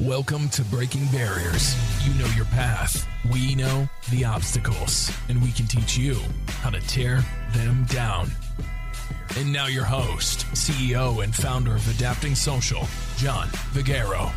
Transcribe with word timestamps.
Welcome 0.00 0.50
to 0.50 0.62
Breaking 0.64 1.06
Barriers. 1.06 1.74
You 2.06 2.12
know 2.20 2.26
your 2.36 2.44
path. 2.44 3.08
We 3.32 3.54
know 3.54 3.88
the 4.10 4.26
obstacles, 4.26 5.10
and 5.30 5.42
we 5.42 5.50
can 5.52 5.66
teach 5.66 5.96
you 5.96 6.18
how 6.60 6.68
to 6.68 6.80
tear 6.82 7.24
them 7.54 7.86
down. 7.86 8.30
And 9.38 9.50
now, 9.50 9.68
your 9.68 9.86
host, 9.86 10.40
CEO, 10.52 11.24
and 11.24 11.34
founder 11.34 11.74
of 11.74 11.96
Adapting 11.96 12.34
Social, 12.34 12.86
John 13.16 13.48
Vigero. 13.72 14.30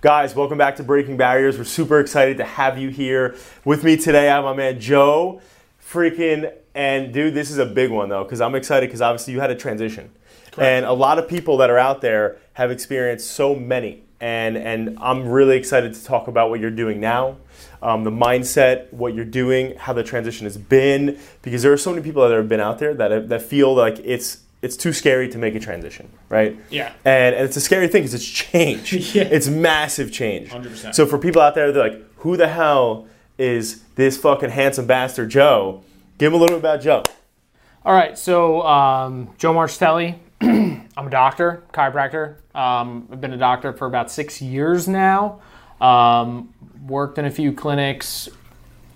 Guys, 0.00 0.34
welcome 0.34 0.58
back 0.58 0.74
to 0.76 0.82
Breaking 0.82 1.16
Barriers. 1.16 1.56
We're 1.56 1.62
super 1.62 2.00
excited 2.00 2.38
to 2.38 2.44
have 2.44 2.78
you 2.78 2.88
here 2.88 3.36
with 3.64 3.84
me 3.84 3.96
today. 3.96 4.28
I 4.28 4.34
have 4.34 4.44
my 4.44 4.54
man 4.54 4.80
Joe, 4.80 5.40
freaking, 5.80 6.52
and 6.74 7.12
dude, 7.14 7.34
this 7.34 7.52
is 7.52 7.58
a 7.58 7.66
big 7.66 7.92
one 7.92 8.08
though, 8.08 8.24
because 8.24 8.40
I'm 8.40 8.56
excited 8.56 8.88
because 8.88 9.00
obviously 9.00 9.34
you 9.34 9.40
had 9.40 9.52
a 9.52 9.56
transition. 9.56 10.10
And 10.58 10.84
a 10.84 10.92
lot 10.92 11.20
of 11.20 11.28
people 11.28 11.58
that 11.58 11.70
are 11.70 11.78
out 11.78 12.00
there 12.00 12.38
have 12.54 12.72
experienced 12.72 13.30
so 13.30 13.54
many 13.54 14.05
and 14.26 14.56
and 14.56 14.98
I'm 15.00 15.28
really 15.28 15.56
excited 15.56 15.94
to 15.94 16.04
talk 16.04 16.26
about 16.26 16.50
what 16.50 16.58
you're 16.58 16.70
doing 16.72 16.98
now, 16.98 17.36
um, 17.80 18.02
the 18.02 18.10
mindset, 18.10 18.92
what 18.92 19.14
you're 19.14 19.24
doing, 19.24 19.76
how 19.76 19.92
the 19.92 20.02
transition 20.02 20.46
has 20.46 20.58
been, 20.58 21.16
because 21.42 21.62
there 21.62 21.72
are 21.72 21.76
so 21.76 21.90
many 21.90 22.02
people 22.02 22.28
that 22.28 22.34
have 22.34 22.48
been 22.48 22.60
out 22.60 22.80
there 22.80 22.92
that 22.94 23.28
that 23.28 23.42
feel 23.42 23.72
like 23.72 24.00
it's 24.02 24.38
it's 24.62 24.76
too 24.76 24.92
scary 24.92 25.28
to 25.28 25.38
make 25.38 25.54
a 25.54 25.60
transition, 25.60 26.10
right? 26.28 26.58
Yeah. 26.70 26.92
And, 27.04 27.36
and 27.36 27.44
it's 27.44 27.56
a 27.56 27.60
scary 27.60 27.86
thing 27.86 28.02
because 28.02 28.14
it's 28.14 28.28
change. 28.28 28.92
Yeah. 29.14 29.24
It's 29.24 29.46
massive 29.46 30.10
change. 30.10 30.48
100%. 30.48 30.94
So 30.94 31.06
for 31.06 31.18
people 31.18 31.40
out 31.40 31.54
there, 31.54 31.70
they're 31.70 31.90
like, 31.90 32.02
who 32.16 32.36
the 32.36 32.48
hell 32.48 33.06
is 33.38 33.82
this 33.94 34.16
fucking 34.16 34.50
handsome 34.50 34.86
bastard 34.86 35.28
Joe? 35.30 35.84
Give 36.18 36.32
them 36.32 36.40
a 36.40 36.42
little 36.42 36.56
bit 36.56 36.64
about 36.64 36.80
Joe. 36.80 37.02
All 37.84 37.94
right, 37.94 38.18
so 38.18 38.62
um, 38.62 39.28
Joe 39.38 39.54
Marstelli. 39.54 40.16
I'm 40.40 41.06
a 41.06 41.10
doctor, 41.10 41.62
chiropractor. 41.72 42.36
Um, 42.54 43.08
I've 43.10 43.20
been 43.20 43.32
a 43.32 43.38
doctor 43.38 43.72
for 43.72 43.86
about 43.86 44.10
six 44.10 44.42
years 44.42 44.86
now. 44.86 45.40
Um, 45.80 46.52
worked 46.86 47.18
in 47.18 47.24
a 47.24 47.30
few 47.30 47.52
clinics, 47.52 48.28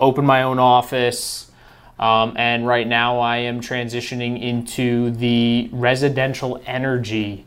opened 0.00 0.26
my 0.26 0.42
own 0.42 0.58
office, 0.58 1.50
um, 1.98 2.34
and 2.36 2.66
right 2.66 2.86
now 2.86 3.20
I 3.20 3.38
am 3.38 3.60
transitioning 3.60 4.40
into 4.42 5.10
the 5.12 5.68
residential 5.72 6.60
energy, 6.66 7.44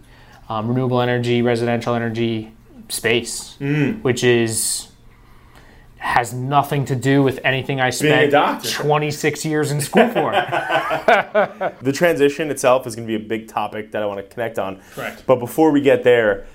um, 0.50 0.68
renewable 0.68 1.02
energy, 1.02 1.42
residential 1.42 1.94
energy 1.96 2.52
space, 2.90 3.56
which 4.02 4.24
is 4.24 4.88
has 6.04 6.34
nothing 6.34 6.84
to 6.84 6.98
do 6.98 7.24
with 7.24 7.40
anything 7.46 7.80
I 7.80 7.90
spent 7.90 8.34
26 8.62 9.46
years 9.46 9.72
in 9.72 9.80
school 9.80 10.10
for. 10.10 10.32
The 11.82 11.94
transition 11.94 12.52
itself 12.52 12.86
is 12.86 12.94
going 12.96 13.08
to 13.08 13.18
be 13.18 13.26
a 13.26 13.28
big 13.28 13.48
topic 13.48 13.94
that 13.94 14.04
I 14.04 14.06
want 14.06 14.20
to 14.20 14.24
connect 14.24 14.60
on. 14.60 14.82
Correct. 14.92 15.24
But 15.26 15.38
before 15.38 15.72
we 15.72 15.80
get 15.80 16.04
there, 16.04 16.46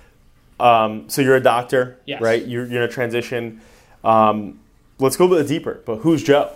um, 0.60 1.08
so 1.08 1.22
you're 1.22 1.36
a 1.36 1.42
doctor, 1.42 1.96
Yes. 2.04 2.20
right? 2.20 2.46
You're, 2.46 2.66
you're 2.66 2.82
in 2.82 2.88
a 2.88 2.92
transition. 2.92 3.62
Um, 4.04 4.60
let's 4.98 5.16
go 5.16 5.24
a 5.24 5.38
bit 5.38 5.48
deeper. 5.48 5.80
But 5.86 5.96
who's 6.00 6.22
Joe? 6.22 6.52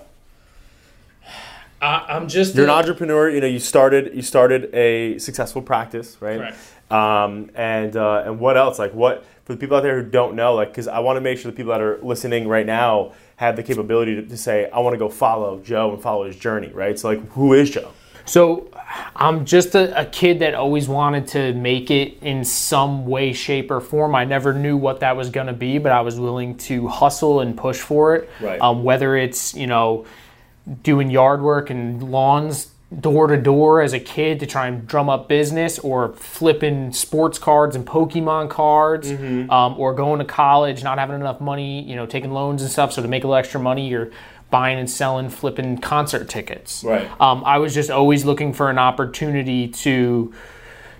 I, 1.80 2.04
I'm 2.10 2.28
just 2.28 2.54
You're 2.54 2.64
an 2.64 2.70
entrepreneur. 2.70 3.30
You 3.30 3.40
know, 3.40 3.46
you 3.46 3.58
started 3.58 4.14
you 4.14 4.22
started 4.22 4.72
a 4.74 5.18
successful 5.18 5.62
practice, 5.62 6.18
right? 6.20 6.38
Correct. 6.38 6.92
Um, 6.92 7.50
and 7.54 7.96
uh, 7.96 8.24
and 8.26 8.38
what 8.38 8.56
else? 8.58 8.78
Like 8.78 8.92
what 8.92 9.24
for 9.44 9.54
the 9.54 9.58
people 9.58 9.76
out 9.76 9.82
there 9.82 10.02
who 10.02 10.08
don't 10.08 10.34
know? 10.34 10.54
Like, 10.54 10.68
because 10.68 10.88
I 10.88 11.00
want 11.00 11.16
to 11.16 11.20
make 11.20 11.38
sure 11.38 11.50
the 11.50 11.56
people 11.56 11.72
that 11.72 11.80
are 11.80 11.98
listening 12.02 12.46
right 12.46 12.66
now 12.66 13.12
have 13.36 13.56
the 13.56 13.62
capability 13.62 14.14
to, 14.16 14.22
to 14.22 14.36
say, 14.36 14.70
I 14.70 14.78
want 14.80 14.94
to 14.94 14.98
go 14.98 15.08
follow 15.08 15.60
Joe 15.60 15.92
and 15.92 16.02
follow 16.02 16.24
his 16.24 16.36
journey, 16.36 16.68
right? 16.68 16.98
So 16.98 17.08
like, 17.08 17.32
who 17.32 17.52
is 17.54 17.70
Joe? 17.70 17.92
So 18.24 18.70
I'm 19.16 19.44
just 19.44 19.74
a, 19.74 20.00
a 20.00 20.04
kid 20.04 20.38
that 20.40 20.54
always 20.54 20.88
wanted 20.88 21.26
to 21.28 21.52
make 21.54 21.90
it 21.90 22.22
in 22.22 22.44
some 22.44 23.06
way, 23.06 23.32
shape, 23.32 23.70
or 23.70 23.80
form. 23.80 24.14
I 24.14 24.24
never 24.24 24.54
knew 24.54 24.76
what 24.76 25.00
that 25.00 25.16
was 25.16 25.30
going 25.30 25.48
to 25.48 25.52
be, 25.52 25.78
but 25.78 25.92
I 25.92 26.02
was 26.02 26.20
willing 26.20 26.56
to 26.58 26.88
hustle 26.88 27.40
and 27.40 27.56
push 27.56 27.80
for 27.80 28.14
it. 28.14 28.30
Right. 28.40 28.60
Um, 28.60 28.84
whether 28.84 29.16
it's 29.16 29.54
you 29.54 29.66
know 29.66 30.06
doing 30.82 31.10
yard 31.10 31.42
work 31.42 31.70
and 31.70 32.10
lawns 32.12 32.71
door 33.00 33.26
to 33.28 33.36
door 33.36 33.80
as 33.80 33.92
a 33.92 34.00
kid 34.00 34.40
to 34.40 34.46
try 34.46 34.66
and 34.66 34.86
drum 34.86 35.08
up 35.08 35.28
business, 35.28 35.78
or 35.78 36.12
flipping 36.12 36.92
sports 36.92 37.38
cards 37.38 37.74
and 37.74 37.86
Pokemon 37.86 38.50
cards, 38.50 39.10
um, 39.50 39.74
or 39.78 39.94
going 39.94 40.18
to 40.18 40.24
college, 40.24 40.84
not 40.84 40.98
having 40.98 41.16
enough 41.16 41.40
money, 41.40 41.82
you 41.82 41.96
know, 41.96 42.06
taking 42.06 42.32
loans 42.32 42.60
and 42.62 42.70
stuff. 42.70 42.92
So 42.92 43.00
to 43.00 43.08
make 43.08 43.24
a 43.24 43.26
little 43.26 43.38
extra 43.38 43.60
money, 43.60 43.88
you're 43.88 44.10
buying 44.50 44.78
and 44.78 44.90
selling, 44.90 45.30
flipping 45.30 45.78
concert 45.78 46.28
tickets. 46.28 46.84
Right. 46.84 47.08
Um, 47.18 47.42
I 47.46 47.56
was 47.56 47.72
just 47.72 47.90
always 47.90 48.26
looking 48.26 48.52
for 48.52 48.68
an 48.68 48.78
opportunity 48.78 49.68
to, 49.68 50.34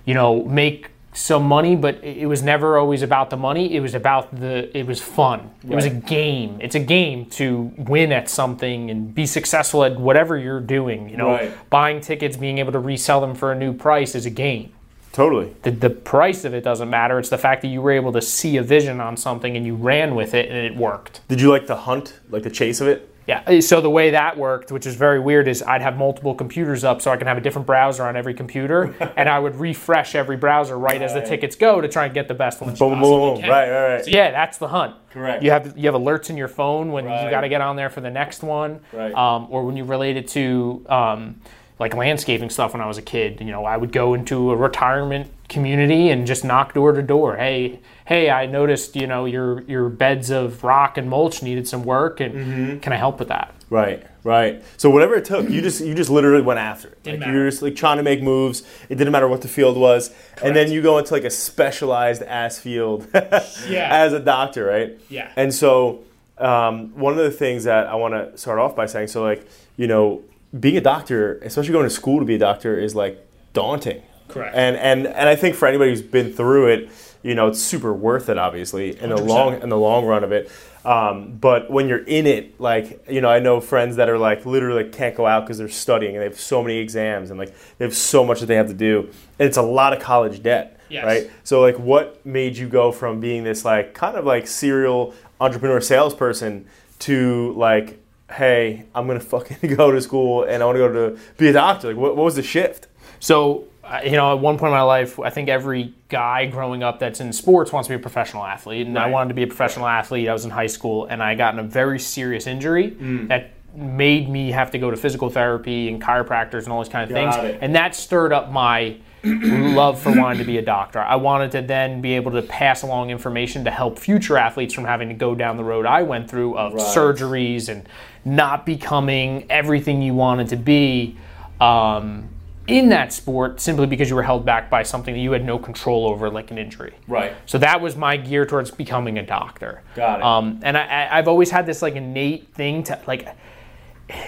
you 0.07 0.15
know, 0.15 0.43
make 0.45 0.89
some 1.15 1.45
money, 1.45 1.77
but 1.77 2.03
it 2.03 2.27
was 2.27 2.43
never 2.43 2.79
always 2.79 3.03
about 3.03 3.29
the 3.31 3.37
money. 3.37 3.75
It 3.75 3.81
was 3.81 3.95
about 3.95 4.35
the. 4.39 4.75
It 4.77 4.87
was 4.87 5.01
fun. 5.01 5.51
It 5.63 5.75
was 5.75 5.85
a 5.85 5.91
game. 5.91 6.59
It's 6.61 6.75
a 6.75 6.81
game 6.81 7.27
to 7.31 7.71
win 7.77 8.13
at 8.13 8.31
something 8.31 8.91
and 8.91 9.15
be 9.15 9.27
successful 9.27 9.85
at 9.85 10.01
whatever 10.01 10.39
you're 10.39 10.61
doing. 10.61 11.09
You 11.11 11.19
know, 11.19 11.29
Right. 11.33 11.53
buying 11.71 12.01
tickets, 12.01 12.37
being 12.39 12.59
able 12.59 12.73
to 12.73 12.79
resell 12.79 13.21
them 13.21 13.35
for 13.35 13.53
a 13.53 13.55
new 13.55 13.75
price 13.75 14.15
is 14.15 14.25
a 14.25 14.31
game. 14.31 14.73
Totally. 15.13 15.55
The, 15.63 15.71
the 15.71 15.91
price 15.91 16.47
of 16.47 16.55
it 16.55 16.65
doesn't 16.65 16.89
matter. 16.89 17.19
It's 17.19 17.29
the 17.29 17.37
fact 17.37 17.61
that 17.61 17.69
you 17.69 17.83
were 17.83 17.91
able 17.91 18.13
to 18.13 18.23
see 18.23 18.57
a 18.57 18.63
vision 18.63 18.99
on 18.99 19.19
something 19.19 19.55
and 19.59 19.67
you 19.67 19.75
ran 19.75 20.15
with 20.15 20.33
it 20.33 20.49
and 20.49 20.57
it 20.57 20.75
worked. 20.75 21.21
Did 21.29 21.43
you 21.43 21.51
like 21.51 21.67
the 21.67 21.77
hunt, 21.77 22.19
like 22.31 22.45
the 22.45 22.51
chase 22.51 22.81
of 22.81 22.89
it? 22.89 23.12
Yeah. 23.27 23.61
So 23.61 23.81
the 23.81 23.91
way 23.91 24.11
that 24.11 24.37
worked, 24.37 24.73
which 24.73 24.85
is 24.87 24.97
very 24.97 25.21
weird, 25.21 25.47
is 25.47 25.63
I'd 25.63 25.81
have 25.83 25.97
multiple 25.97 26.35
computers 26.35 26.83
up 26.83 27.01
so 27.01 27.11
I 27.11 27.17
can 27.17 27.27
have 27.29 27.39
a 27.39 27.41
different 27.41 27.67
browser 27.67 28.03
on 28.05 28.17
every 28.17 28.35
computer, 28.35 28.95
and 29.17 29.29
I 29.29 29.39
would 29.39 29.57
refresh 29.57 30.15
every 30.15 30.37
browser 30.37 30.77
right, 30.79 31.01
as 31.01 31.15
the 31.15 31.21
tickets 31.23 31.55
go 31.55 31.81
to 31.81 31.89
try 31.89 32.07
and 32.07 32.15
get 32.15 32.27
the 32.29 32.35
best 32.35 32.61
ones. 32.61 32.79
Boom, 32.79 33.01
boom, 33.01 33.41
boom. 33.41 33.49
Right, 33.49 33.71
right, 33.71 33.93
right. 33.95 34.05
So 34.05 34.11
yeah, 34.11 34.31
that's 34.33 34.59
the 34.59 34.69
hunt. 34.69 34.97
Correct. 35.11 35.43
You 35.43 35.51
have 35.51 35.77
you 35.79 35.91
have 35.93 36.01
alerts 36.01 36.31
in 36.31 36.37
your 36.37 36.49
phone 36.49 36.91
when 36.91 37.05
Right. 37.05 37.25
you 37.25 37.31
got 37.31 37.43
to 37.43 37.49
get 37.49 37.61
on 37.61 37.77
there 37.77 37.91
for 37.91 38.01
the 38.01 38.11
next 38.11 38.43
one, 38.43 38.81
Right. 38.93 39.15
um, 39.15 39.47
or 39.51 39.65
when 39.65 39.77
you 39.77 39.85
relate 39.85 40.17
it 40.17 40.27
to 40.29 40.85
um, 40.89 41.41
like 41.83 41.95
landscaping 41.95 42.49
stuff. 42.51 42.73
When 42.73 42.81
I 42.81 42.87
was 42.87 42.97
a 42.99 43.03
kid, 43.03 43.41
you 43.41 43.51
know, 43.53 43.65
I 43.65 43.77
would 43.77 43.93
go 43.93 44.15
into 44.15 44.51
a 44.53 44.57
retirement 44.57 45.31
community 45.49 46.09
and 46.09 46.27
just 46.27 46.45
knock 46.45 46.73
door 46.75 46.93
to 46.93 47.03
door. 47.03 47.37
Hey, 47.37 47.81
hey, 48.07 48.31
I 48.31 48.47
noticed 48.47 48.97
you 48.97 49.07
know 49.07 49.25
your 49.27 49.61
your 49.63 49.89
beds 49.89 50.31
of 50.31 50.65
rock 50.65 50.97
and 50.99 51.09
mulch 51.11 51.43
needed 51.43 51.69
some 51.69 51.85
work, 51.85 52.21
and 52.21 52.35
Mm-hmm. 52.35 52.79
can 52.79 52.93
I 52.93 52.97
help 52.97 53.19
with 53.19 53.29
that? 53.29 53.55
Right, 53.71 54.07
right. 54.23 54.63
So 54.77 54.91
whatever 54.91 55.15
it 55.15 55.25
took, 55.25 55.49
you 55.49 55.61
just 55.63 55.81
you 55.85 55.95
just 55.95 56.11
literally 56.11 56.43
went 56.43 56.59
after 56.61 56.89
it. 56.89 56.99
Like 57.05 57.13
you 57.15 57.19
matter. 57.21 57.39
were 57.45 57.51
just 57.51 57.63
like 57.63 57.75
trying 57.77 57.97
to 57.99 58.03
make 58.03 58.23
moves. 58.23 58.63
It 58.89 58.97
didn't 58.97 59.13
matter 59.13 59.29
what 59.29 59.41
the 59.43 59.49
field 59.49 59.77
was, 59.79 60.11
and 60.43 60.55
then 60.55 60.71
you 60.71 60.83
go 60.83 60.99
into 60.99 61.13
like 61.15 61.25
a 61.25 61.31
specialized 61.31 62.23
ass 62.23 62.59
field 62.59 63.07
as 63.15 64.13
a 64.13 64.21
doctor, 64.21 64.65
right? 64.67 64.99
Yeah. 65.09 65.31
And 65.37 65.53
so 65.55 66.05
um, 66.39 66.91
one 66.99 67.13
of 67.13 67.19
the 67.19 67.31
things 67.31 67.65
that 67.65 67.87
I 67.87 67.95
want 67.95 68.15
to 68.15 68.37
start 68.39 68.59
off 68.59 68.77
by 68.77 68.87
saying, 68.87 69.09
so 69.09 69.23
like 69.23 69.47
you 69.79 69.87
know, 69.87 70.23
being 70.59 70.77
a 70.77 70.81
doctor, 70.81 71.39
especially 71.43 71.73
going 71.73 71.85
to 71.89 71.91
school 71.95 72.19
to 72.19 72.25
be 72.25 72.35
a 72.35 72.39
doctor, 72.39 72.79
is 72.79 72.95
like 72.95 73.27
daunting. 73.53 74.03
Correct. 74.29 74.55
And 74.57 74.77
and 74.77 75.07
and 75.07 75.29
I 75.29 75.37
think 75.37 75.57
for 75.57 75.67
anybody 75.69 75.91
who's 75.91 76.03
been 76.03 76.33
through 76.33 76.69
it, 76.69 76.91
you 77.23 77.35
know, 77.35 77.49
it's 77.49 77.63
super 77.63 77.93
worth 77.93 78.29
it. 78.29 78.39
Obviously, 78.39 78.99
in 78.99 79.11
the 79.11 79.17
100%. 79.17 79.27
long 79.29 79.63
in 79.63 79.69
the 79.69 79.77
long 79.79 80.05
run 80.07 80.25
of 80.25 80.33
it. 80.33 80.51
Um, 80.85 81.37
but 81.37 81.71
when 81.71 81.87
you're 81.87 82.03
in 82.03 82.27
it, 82.27 82.59
like 82.61 83.05
you 83.09 83.21
know, 83.21 83.29
I 83.29 83.39
know 83.39 83.61
friends 83.61 83.97
that 83.97 84.09
are 84.09 84.19
like 84.19 84.45
literally 84.47 84.85
can't 84.91 85.15
go 85.15 85.27
out 85.27 85.41
because 85.45 85.59
they're 85.59 85.69
studying 85.69 86.17
and 86.17 86.21
they 86.23 86.27
have 86.27 86.41
so 86.41 86.61
many 86.63 86.79
exams 86.79 87.31
and 87.31 87.39
like 87.39 87.55
they 87.79 87.85
have 87.85 87.95
so 87.95 88.25
much 88.25 88.41
that 88.41 88.47
they 88.47 88.57
have 88.57 88.67
to 88.69 88.75
do, 88.75 89.01
and 89.39 89.47
it's 89.47 89.57
a 89.59 89.63
lot 89.63 89.93
of 89.93 90.01
college 90.01 90.43
debt, 90.43 90.81
Yes. 90.89 91.05
right? 91.05 91.31
So 91.45 91.61
like, 91.61 91.79
what 91.79 92.25
made 92.27 92.57
you 92.57 92.69
go 92.69 92.91
from 92.91 93.21
being 93.21 93.45
this 93.45 93.65
like 93.65 93.95
kind 93.95 94.17
of 94.17 94.25
like 94.25 94.47
serial 94.49 95.15
entrepreneur 95.41 95.81
salesperson 95.81 96.67
to 97.01 97.53
like, 97.57 98.02
hey, 98.33 98.85
I'm 98.95 99.07
gonna 99.07 99.21
fucking 99.21 99.75
go 99.77 99.91
to 99.91 100.01
school 100.01 100.45
and 100.45 100.63
I 100.63 100.67
want 100.67 100.77
to 100.77 100.81
go 100.81 100.93
to 101.11 101.19
be 101.37 101.49
a 101.49 101.53
doctor? 101.53 101.89
Like, 101.89 101.97
what, 101.97 102.17
what 102.17 102.25
was 102.25 102.37
the 102.37 102.43
shift? 102.43 102.87
So, 103.21 103.65
uh, 103.85 104.01
you 104.05 104.13
know, 104.13 104.33
at 104.33 104.41
one 104.41 104.59
point 104.59 104.71
in 104.71 104.75
my 104.77 104.83
life, 104.83 105.19
I 105.21 105.31
think 105.31 105.49
every 105.49 105.95
guy 106.09 106.47
growing 106.47 106.83
up 106.83 106.99
that's 106.99 107.21
in 107.21 107.33
sports 107.33 107.73
wants 107.73 107.89
to 107.89 107.93
be 107.93 107.97
a 107.97 107.99
professional 108.03 108.45
athlete. 108.45 108.87
And 108.87 108.99
I 108.99 109.07
wanted 109.07 109.29
to 109.29 109.35
be 109.35 109.43
a 109.43 109.47
professional 109.47 109.87
athlete. 109.87 110.29
I 110.29 110.33
was 110.33 110.45
in 110.45 110.51
high 110.51 110.67
school 110.67 111.07
and 111.07 111.23
I 111.23 111.35
got 111.35 111.55
in 111.55 111.61
a 111.61 111.65
very 111.65 111.99
serious 111.99 112.47
injury 112.47 112.91
Mm. 112.93 113.29
that 113.29 113.51
made 113.75 114.29
me 114.29 114.51
have 114.51 114.71
to 114.73 114.79
go 114.79 114.91
to 114.91 114.97
physical 114.97 115.31
therapy 115.31 115.89
and 115.89 116.01
chiropractors 116.03 116.65
and 116.65 116.69
all 116.73 116.83
these 116.83 116.93
kind 116.93 117.05
of 117.11 117.15
Got 117.17 117.35
things. 117.41 117.55
it. 117.55 117.59
And 117.63 117.75
that 117.75 117.95
stirred 117.95 118.33
up 118.33 118.51
my 118.53 118.97
love 119.25 120.01
for 120.01 120.13
wanting 120.17 120.39
to 120.39 120.45
be 120.45 120.59
a 120.59 120.63
doctor. 120.63 120.99
I 121.01 121.17
wanted 121.17 121.53
to 121.53 121.63
then 121.63 122.01
be 122.01 122.15
able 122.15 122.33
to 122.33 122.43
pass 122.43 122.83
along 122.83 123.11
information 123.11 123.65
to 123.65 123.71
help 123.71 123.99
future 123.99 124.37
athletes 124.37 124.75
from 124.75 124.85
having 124.85 125.09
to 125.09 125.15
go 125.15 125.35
down 125.35 125.57
the 125.57 125.65
road 125.65 125.87
I 125.87 126.03
went 126.03 126.29
through 126.29 126.57
of 126.57 126.75
Right. 126.75 126.83
surgeries 126.83 127.69
and 127.69 127.89
not 128.25 128.67
becoming 128.67 129.47
everything 129.51 130.03
you 130.03 130.15
wanted 130.15 130.49
to 130.49 130.57
be. 130.57 131.17
Um, 131.61 132.29
in 132.69 132.91
that 132.91 133.13
sport, 133.13 133.61
simply 133.61 133.87
because 133.87 134.09
you 134.09 134.15
were 134.15 134.23
held 134.23 134.45
back 134.45 134.71
by 134.71 134.85
something 134.85 135.13
that 135.15 135.21
you 135.21 135.33
had 135.33 135.45
no 135.45 135.59
control 135.59 136.07
over, 136.09 136.31
like 136.31 136.53
an 136.53 136.59
injury. 136.59 136.95
Right. 137.09 137.33
So 137.45 137.59
that 137.59 137.81
was 137.81 137.97
my 137.97 138.17
gear 138.17 138.47
towards 138.47 138.71
becoming 138.71 139.19
a 139.19 139.27
doctor. 139.27 139.83
Got 139.97 140.21
it. 140.21 140.25
Um, 140.25 140.61
and 140.63 140.79
I, 140.79 140.85
I, 140.85 141.19
I've 141.19 141.27
always 141.27 141.51
had 141.51 141.67
this 141.67 141.83
like 141.83 141.97
innate 141.97 142.55
thing 142.55 142.85
to 142.85 143.01
like. 143.07 143.27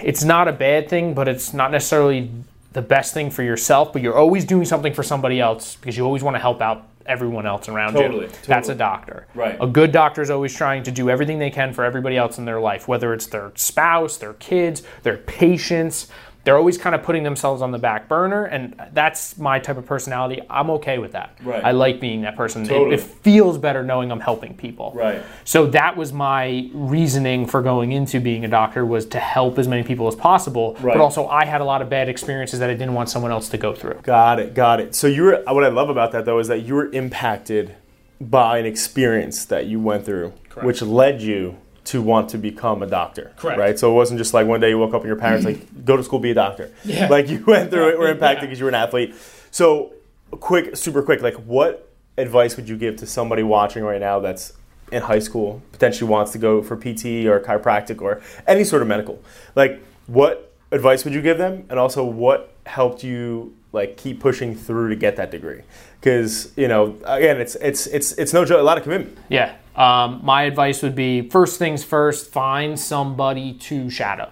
It's 0.03 0.23
not 0.23 0.47
a 0.47 0.51
bad 0.51 0.89
thing, 0.89 1.13
but 1.13 1.27
it's 1.29 1.53
not 1.53 1.71
necessarily 1.71 2.29
the 2.75 2.81
best 2.81 3.13
thing 3.13 3.31
for 3.31 3.41
yourself. 3.41 3.91
But 3.93 4.01
you're 4.01 4.17
always 4.17 4.45
doing 4.45 4.65
something 4.65 4.93
for 4.93 5.01
somebody 5.01 5.39
else 5.39 5.75
because 5.77 5.97
you 5.97 6.05
always 6.05 6.21
want 6.21 6.35
to 6.35 6.39
help 6.39 6.61
out 6.61 6.87
everyone 7.05 7.45
else 7.45 7.69
around 7.69 7.93
Totally, 7.93 8.25
you. 8.25 8.27
Totally. 8.27 8.47
That's 8.47 8.69
a 8.69 8.75
doctor. 8.75 9.27
Right. 9.33 9.57
A 9.61 9.67
good 9.67 9.91
doctor 9.91 10.21
is 10.21 10.29
always 10.29 10.53
trying 10.53 10.83
to 10.83 10.91
do 10.91 11.09
everything 11.09 11.39
they 11.39 11.51
can 11.51 11.73
for 11.73 11.83
everybody 11.83 12.17
else 12.17 12.37
in 12.37 12.45
their 12.45 12.59
life, 12.59 12.87
whether 12.87 13.13
it's 13.13 13.27
their 13.27 13.51
spouse, 13.55 14.17
their 14.17 14.33
kids, 14.33 14.83
their 15.03 15.17
patients. 15.17 16.07
They're 16.45 16.57
always 16.57 16.77
kind 16.77 16.93
of 16.93 17.01
putting 17.01 17.23
themselves 17.23 17.63
on 17.63 17.71
the 17.71 17.79
back 17.79 18.07
burner, 18.07 18.45
and 18.45 18.79
that's 18.93 19.35
my 19.39 19.57
type 19.57 19.77
of 19.77 19.85
personality. 19.87 20.43
I'm 20.47 20.69
okay 20.69 20.99
with 20.99 21.13
that. 21.13 21.35
Right. 21.43 21.63
I 21.63 21.71
like 21.71 21.99
being 21.99 22.21
that 22.21 22.35
person. 22.37 22.61
It- 22.63 22.69
Totally. 22.69 22.95
It, 22.95 23.01
feels 23.25 23.57
better 23.57 23.81
knowing 23.83 24.11
I'm 24.11 24.19
helping 24.19 24.55
people. 24.55 24.91
Right. 24.93 25.23
So 25.43 25.65
that 25.67 25.97
was 25.97 26.13
my 26.13 26.69
reasoning 26.73 27.47
for 27.47 27.63
going 27.63 27.91
into 27.91 28.19
being 28.19 28.45
a 28.45 28.47
doctor 28.47 28.85
was 28.85 29.07
to 29.07 29.19
help 29.19 29.57
as 29.57 29.67
many 29.67 29.81
people 29.81 30.07
as 30.07 30.15
possible. 30.15 30.73
Right. 30.75 30.93
But 30.93 31.01
also, 31.01 31.27
I 31.27 31.45
had 31.45 31.61
a 31.61 31.65
lot 31.65 31.81
of 31.81 31.89
bad 31.89 32.07
experiences 32.07 32.59
that 32.59 32.69
I 32.69 32.73
didn't 32.73 32.93
want 32.93 33.09
someone 33.09 33.31
else 33.31 33.49
to 33.49 33.57
go 33.57 33.73
through. 33.73 33.95
Got 34.03 34.39
it, 34.39 34.53
got 34.53 34.79
it. 34.79 34.93
So 34.93 35.07
you 35.07 35.23
were 35.23 35.43
what 35.47 35.63
I 35.63 35.69
love 35.69 35.89
about 35.89 36.11
that 36.11 36.25
though 36.25 36.37
is 36.37 36.47
that 36.49 36.59
you 36.61 36.75
were 36.75 36.91
impacted 36.91 37.75
by 38.21 38.59
an 38.59 38.67
experience 38.67 39.45
that 39.45 39.65
you 39.65 39.79
went 39.79 40.05
through, 40.05 40.33
which 40.61 40.83
led 40.83 41.21
you 41.21 41.57
to 41.85 42.01
want 42.01 42.29
to 42.29 42.37
become 42.37 42.81
a 42.81 42.87
doctor. 42.87 43.31
Correct. 43.37 43.59
Right. 43.59 43.79
So 43.79 43.91
it 43.91 43.95
wasn't 43.95 44.17
just 44.17 44.33
like 44.33 44.47
one 44.47 44.59
day 44.59 44.69
you 44.69 44.77
woke 44.77 44.93
up 44.93 45.01
and 45.01 45.07
your 45.07 45.15
parents 45.15 45.45
mm-hmm. 45.45 45.61
like 45.61 45.85
go 45.85 45.95
to 45.95 46.03
school, 46.03 46.19
be 46.19 46.31
a 46.31 46.35
doctor. 46.35 46.71
Yeah. 46.83 47.07
Like 47.07 47.29
you 47.29 47.43
went 47.45 47.69
through 47.69 47.89
it, 47.89 47.99
were 47.99 48.09
impacted 48.09 48.43
Yeah. 48.43 48.47
because 48.47 48.59
you 48.59 48.65
were 48.65 48.69
an 48.69 48.75
athlete. 48.75 49.15
So 49.51 49.93
quick, 50.31 50.75
super 50.75 51.01
quick, 51.01 51.21
like 51.21 51.35
what 51.35 51.91
advice 52.17 52.55
would 52.57 52.67
you 52.67 52.77
give 52.77 52.97
to 52.97 53.07
somebody 53.07 53.43
watching 53.43 53.83
right 53.83 53.99
now 53.99 54.19
that's 54.19 54.53
in 54.91 55.01
high 55.03 55.19
school, 55.19 55.61
potentially 55.71 56.09
wants 56.09 56.31
to 56.31 56.37
go 56.37 56.61
for 56.61 56.75
PT 56.75 57.25
or 57.27 57.39
chiropractic 57.39 58.01
or 58.01 58.21
any 58.47 58.63
sort 58.63 58.81
of 58.81 58.87
medical? 58.87 59.21
Like 59.55 59.83
what 60.07 60.53
advice 60.71 61.05
would 61.05 61.13
you 61.13 61.21
give 61.21 61.37
them? 61.37 61.65
And 61.69 61.79
also 61.79 62.03
what 62.03 62.53
helped 62.65 63.03
you 63.03 63.55
like 63.71 63.97
keep 63.97 64.19
pushing 64.19 64.55
through 64.55 64.89
to 64.89 64.95
get 64.95 65.17
that 65.17 65.29
degree? 65.29 65.61
Because, 66.05 66.53
you 66.55 66.67
know, 66.67 66.95
again, 67.05 67.41
it's 67.41 67.55
it's 67.55 67.87
it's 67.87 68.11
it's 68.11 68.31
no 68.31 68.45
joke, 68.45 68.59
a 68.59 68.63
lot 68.63 68.77
of 68.77 68.83
commitment. 68.83 69.17
Yeah. 69.27 69.55
Um, 69.75 70.19
my 70.23 70.43
advice 70.43 70.83
would 70.83 70.93
be 70.93 71.27
first 71.31 71.57
things 71.57 71.83
first, 71.83 72.31
find 72.31 72.79
somebody 72.79 73.53
to 73.53 73.89
shadow. 73.89 74.31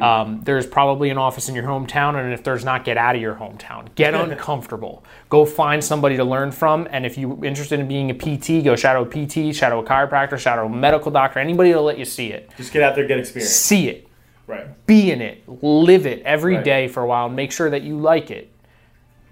Um, 0.00 0.40
there's 0.42 0.66
probably 0.66 1.10
an 1.10 1.18
office 1.18 1.50
in 1.50 1.54
your 1.54 1.64
hometown, 1.64 2.14
and 2.16 2.32
if 2.32 2.42
there's 2.42 2.64
not, 2.64 2.84
get 2.86 2.96
out 2.96 3.14
of 3.14 3.20
your 3.20 3.34
hometown. 3.34 3.94
Get 3.94 4.14
uncomfortable. 4.24 5.04
Go 5.28 5.44
find 5.44 5.84
somebody 5.84 6.16
to 6.16 6.24
learn 6.24 6.52
from. 6.52 6.88
And 6.90 7.04
if 7.06 7.16
you're 7.18 7.44
interested 7.44 7.78
in 7.78 7.86
being 7.86 8.10
a 8.10 8.14
PT, 8.14 8.64
go 8.64 8.76
shadow 8.76 9.02
a 9.02 9.06
PT, 9.06 9.54
shadow 9.54 9.80
a 9.80 9.84
chiropractor, 9.84 10.38
shadow 10.38 10.64
a 10.66 10.68
medical 10.70 11.10
doctor, 11.12 11.38
anybody 11.38 11.72
to 11.72 11.80
let 11.82 11.98
you 11.98 12.06
see 12.06 12.28
it. 12.32 12.50
Just 12.56 12.72
get 12.72 12.82
out 12.82 12.94
there, 12.94 13.06
get 13.06 13.18
experience. 13.20 13.52
See 13.52 13.88
it. 13.88 14.08
Right. 14.46 14.66
be 14.86 15.10
in 15.12 15.20
it, 15.22 15.42
live 15.62 16.06
it 16.06 16.22
every 16.22 16.56
Right. 16.56 16.64
day 16.64 16.88
for 16.88 17.02
a 17.02 17.06
while, 17.06 17.26
and 17.26 17.36
make 17.36 17.52
sure 17.52 17.68
that 17.70 17.82
you 17.82 17.98
like 17.98 18.30
it, 18.30 18.50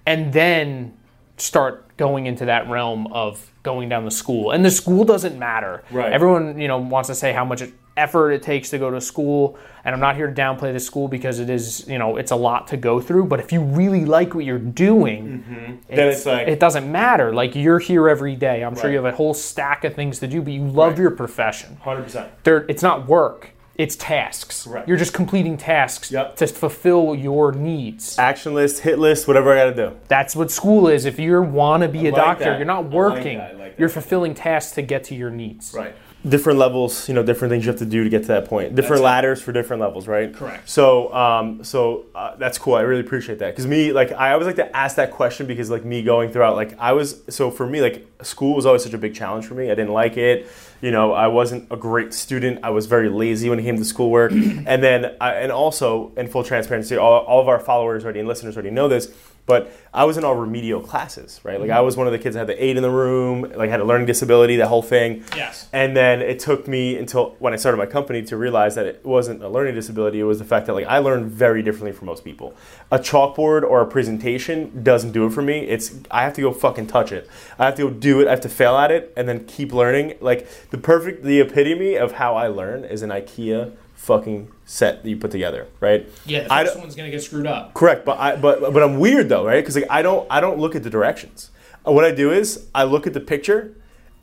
and 0.06 0.32
then 0.32 0.92
start 1.36 1.96
going 1.96 2.26
into 2.26 2.44
that 2.46 2.68
realm 2.68 3.06
of 3.12 3.50
going 3.62 3.88
down 3.88 4.04
the 4.04 4.10
school. 4.10 4.50
And 4.50 4.64
the 4.64 4.70
school 4.70 5.04
doesn't 5.04 5.38
matter. 5.38 5.84
Right. 5.90 6.12
Everyone, 6.12 6.60
you 6.60 6.68
know, 6.68 6.78
wants 6.78 7.08
to 7.08 7.14
say 7.14 7.32
how 7.32 7.44
much 7.44 7.62
effort 7.96 8.30
it 8.30 8.42
takes 8.42 8.70
to 8.70 8.78
go 8.78 8.90
to 8.90 9.00
school, 9.02 9.58
and 9.84 9.94
I'm 9.94 10.00
not 10.00 10.16
here 10.16 10.26
to 10.26 10.32
downplay 10.32 10.72
the 10.72 10.80
school 10.80 11.08
because 11.08 11.38
it 11.40 11.50
is, 11.50 11.86
you 11.86 11.98
know, 11.98 12.16
it's 12.16 12.30
a 12.30 12.36
lot 12.36 12.68
to 12.68 12.78
go 12.78 13.00
through. 13.00 13.26
But 13.26 13.38
if 13.38 13.52
you 13.52 13.60
really 13.60 14.06
like 14.06 14.34
what 14.34 14.46
you're 14.46 14.58
doing, 14.58 15.44
mm-hmm. 15.46 15.94
Then 15.94 16.08
it's 16.08 16.24
like 16.24 16.48
it 16.48 16.58
doesn't 16.58 16.90
matter. 16.90 17.34
Like 17.34 17.54
you're 17.54 17.78
here 17.78 18.08
every 18.08 18.34
day. 18.34 18.64
I'm 18.64 18.74
sure 18.76 18.90
you 18.90 18.96
have 18.96 19.04
a 19.04 19.12
whole 19.12 19.34
stack 19.34 19.84
of 19.84 19.94
things 19.94 20.20
to 20.20 20.26
do, 20.26 20.40
but 20.40 20.52
you 20.54 20.62
love 20.66 20.92
Right. 20.92 21.00
your 21.00 21.10
profession 21.10 21.76
hundred 21.82 22.04
percent. 22.04 22.30
there 22.44 22.64
it's 22.68 22.82
not 22.82 23.06
work 23.06 23.50
it's 23.76 23.96
tasks 23.96 24.66
Right. 24.66 24.86
you're 24.86 24.96
just 24.98 25.14
completing 25.14 25.56
tasks 25.56 26.10
Yep. 26.12 26.36
to 26.36 26.46
fulfill 26.46 27.14
your 27.14 27.52
needs 27.52 28.18
Action 28.18 28.54
list, 28.54 28.80
hit 28.82 28.98
list, 28.98 29.26
whatever 29.26 29.52
I 29.52 29.56
gotta 29.70 29.74
do. 29.74 29.96
that's 30.08 30.36
what 30.36 30.50
school 30.50 30.88
is 30.88 31.04
if 31.06 31.18
you 31.18 31.40
want 31.42 31.82
to 31.82 31.88
be 31.88 32.00
a 32.08 32.12
like 32.12 32.14
doctor 32.14 32.44
that. 32.44 32.58
you're 32.58 32.66
not 32.66 32.78
I 32.78 32.82
like 32.82 32.92
working 32.92 33.38
that. 33.38 33.50
I 33.54 33.58
like 33.58 33.70
that. 33.76 33.80
you're 33.80 33.88
fulfilling 33.88 34.34
tasks 34.34 34.72
to 34.72 34.82
get 34.82 35.04
to 35.04 35.14
your 35.14 35.30
needs 35.30 35.72
Right. 35.74 35.94
Different 36.28 36.56
levels, 36.60 37.08
you 37.08 37.14
know, 37.16 37.24
different 37.24 37.50
things 37.50 37.64
you 37.64 37.70
have 37.72 37.80
to 37.80 37.84
do 37.84 38.04
to 38.04 38.08
get 38.10 38.22
to 38.22 38.28
that 38.28 38.44
point. 38.44 38.76
Different 38.76 38.90
That's 38.90 39.00
it. 39.00 39.04
ladders 39.04 39.42
for 39.42 39.50
different 39.50 39.82
levels, 39.82 40.06
right? 40.06 40.32
Correct. 40.32 40.68
So, 40.70 41.12
um, 41.12 41.64
so 41.64 42.04
uh, 42.14 42.36
that's 42.36 42.58
cool. 42.58 42.74
I 42.76 42.82
really 42.82 43.00
appreciate 43.00 43.40
that 43.40 43.50
because 43.50 43.66
me, 43.66 43.90
like, 43.92 44.12
I 44.12 44.30
always 44.32 44.46
like 44.46 44.54
to 44.54 44.76
ask 44.76 44.94
that 44.98 45.10
question 45.10 45.48
because, 45.48 45.68
like, 45.68 45.84
me 45.84 46.00
going 46.04 46.30
throughout, 46.30 46.54
like, 46.54 46.78
I 46.78 46.92
was 46.92 47.22
so 47.28 47.50
for 47.50 47.66
me, 47.66 47.80
like, 47.80 48.06
school 48.22 48.54
was 48.54 48.66
always 48.66 48.84
such 48.84 48.92
a 48.94 48.98
big 48.98 49.16
challenge 49.16 49.46
for 49.46 49.54
me. 49.54 49.64
I 49.64 49.74
didn't 49.74 49.90
like 49.92 50.16
it. 50.16 50.46
You 50.82 50.90
know, 50.90 51.12
I 51.12 51.28
wasn't 51.28 51.68
a 51.70 51.76
great 51.76 52.12
student. 52.12 52.58
I 52.64 52.70
was 52.70 52.86
very 52.86 53.08
lazy 53.08 53.48
when 53.48 53.60
it 53.60 53.62
came 53.62 53.76
to 53.76 53.84
schoolwork, 53.84 54.32
and 54.32 54.82
then, 54.82 55.14
I, 55.20 55.34
and 55.34 55.52
also, 55.52 56.12
in 56.16 56.26
full 56.26 56.42
transparency, 56.42 56.96
all, 56.96 57.20
all 57.20 57.40
of 57.40 57.48
our 57.48 57.60
followers 57.60 58.02
already 58.02 58.18
and 58.18 58.28
listeners 58.28 58.56
already 58.56 58.72
know 58.72 58.88
this. 58.88 59.14
But 59.44 59.72
I 59.92 60.04
was 60.04 60.16
in 60.16 60.24
all 60.24 60.36
remedial 60.36 60.80
classes, 60.80 61.40
right? 61.42 61.60
Like 61.60 61.70
I 61.70 61.76
mm-hmm. 61.76 61.84
was 61.84 61.96
one 61.96 62.06
of 62.06 62.12
the 62.12 62.18
kids 62.18 62.34
that 62.34 62.40
had 62.40 62.46
the 62.46 62.64
eight 62.64 62.76
in 62.76 62.82
the 62.82 62.90
room, 62.90 63.52
like 63.56 63.70
had 63.70 63.80
a 63.80 63.84
learning 63.84 64.06
disability, 64.06 64.56
that 64.56 64.68
whole 64.68 64.82
thing. 64.82 65.24
Yes. 65.36 65.68
And 65.72 65.96
then 65.96 66.22
it 66.22 66.38
took 66.38 66.68
me 66.68 66.96
until 66.96 67.34
when 67.40 67.52
I 67.52 67.56
started 67.56 67.76
my 67.76 67.86
company 67.86 68.22
to 68.22 68.36
realize 68.36 68.76
that 68.76 68.86
it 68.86 69.04
wasn't 69.04 69.42
a 69.42 69.48
learning 69.48 69.74
disability. 69.74 70.20
It 70.20 70.24
was 70.24 70.38
the 70.38 70.44
fact 70.44 70.66
that 70.66 70.74
like 70.74 70.86
I 70.86 70.98
learn 70.98 71.28
very 71.28 71.62
differently 71.62 71.92
from 71.92 72.06
most 72.06 72.24
people. 72.24 72.54
A 72.92 72.98
chalkboard 72.98 73.64
or 73.64 73.80
a 73.80 73.86
presentation 73.86 74.82
doesn't 74.84 75.10
do 75.10 75.26
it 75.26 75.30
for 75.30 75.42
me. 75.42 75.60
It's 75.60 75.94
I 76.10 76.22
have 76.22 76.34
to 76.34 76.40
go 76.40 76.52
fucking 76.52 76.86
touch 76.86 77.10
it. 77.10 77.28
I 77.58 77.66
have 77.66 77.74
to 77.76 77.88
go 77.88 77.90
do 77.90 78.20
it. 78.20 78.28
I 78.28 78.30
have 78.30 78.40
to 78.42 78.48
fail 78.48 78.76
at 78.76 78.92
it 78.92 79.12
and 79.16 79.28
then 79.28 79.44
keep 79.46 79.72
learning. 79.72 80.14
Like 80.20 80.70
the 80.70 80.78
perfect, 80.78 81.24
the 81.24 81.40
epitome 81.40 81.96
of 81.96 82.12
how 82.12 82.36
I 82.36 82.46
learn 82.46 82.84
is 82.84 83.02
an 83.02 83.10
IKEA 83.10 83.72
fucking 84.02 84.50
set 84.64 85.04
that 85.04 85.08
you 85.08 85.16
put 85.16 85.30
together, 85.30 85.68
right? 85.78 86.08
yeah 86.26 86.42
the 86.42 86.70
first 86.70 86.78
one's 86.78 86.96
gonna 86.96 87.10
get 87.10 87.22
screwed 87.22 87.46
up 87.46 87.72
Correct, 87.72 88.04
but 88.04 88.18
I 88.18 88.34
but 88.36 88.72
but 88.72 88.82
I'm 88.82 88.98
weird 88.98 89.28
though, 89.28 89.46
right? 89.46 89.60
Because 89.62 89.76
like 89.76 89.86
I 89.88 90.02
don't 90.02 90.26
I 90.28 90.40
don't 90.40 90.58
look 90.58 90.74
at 90.74 90.82
the 90.82 90.90
directions. 90.90 91.50
Uh, 91.86 91.92
What 91.92 92.04
I 92.04 92.10
do 92.10 92.32
is 92.32 92.66
I 92.74 92.82
look 92.82 93.06
at 93.06 93.12
the 93.12 93.20
picture, 93.20 93.72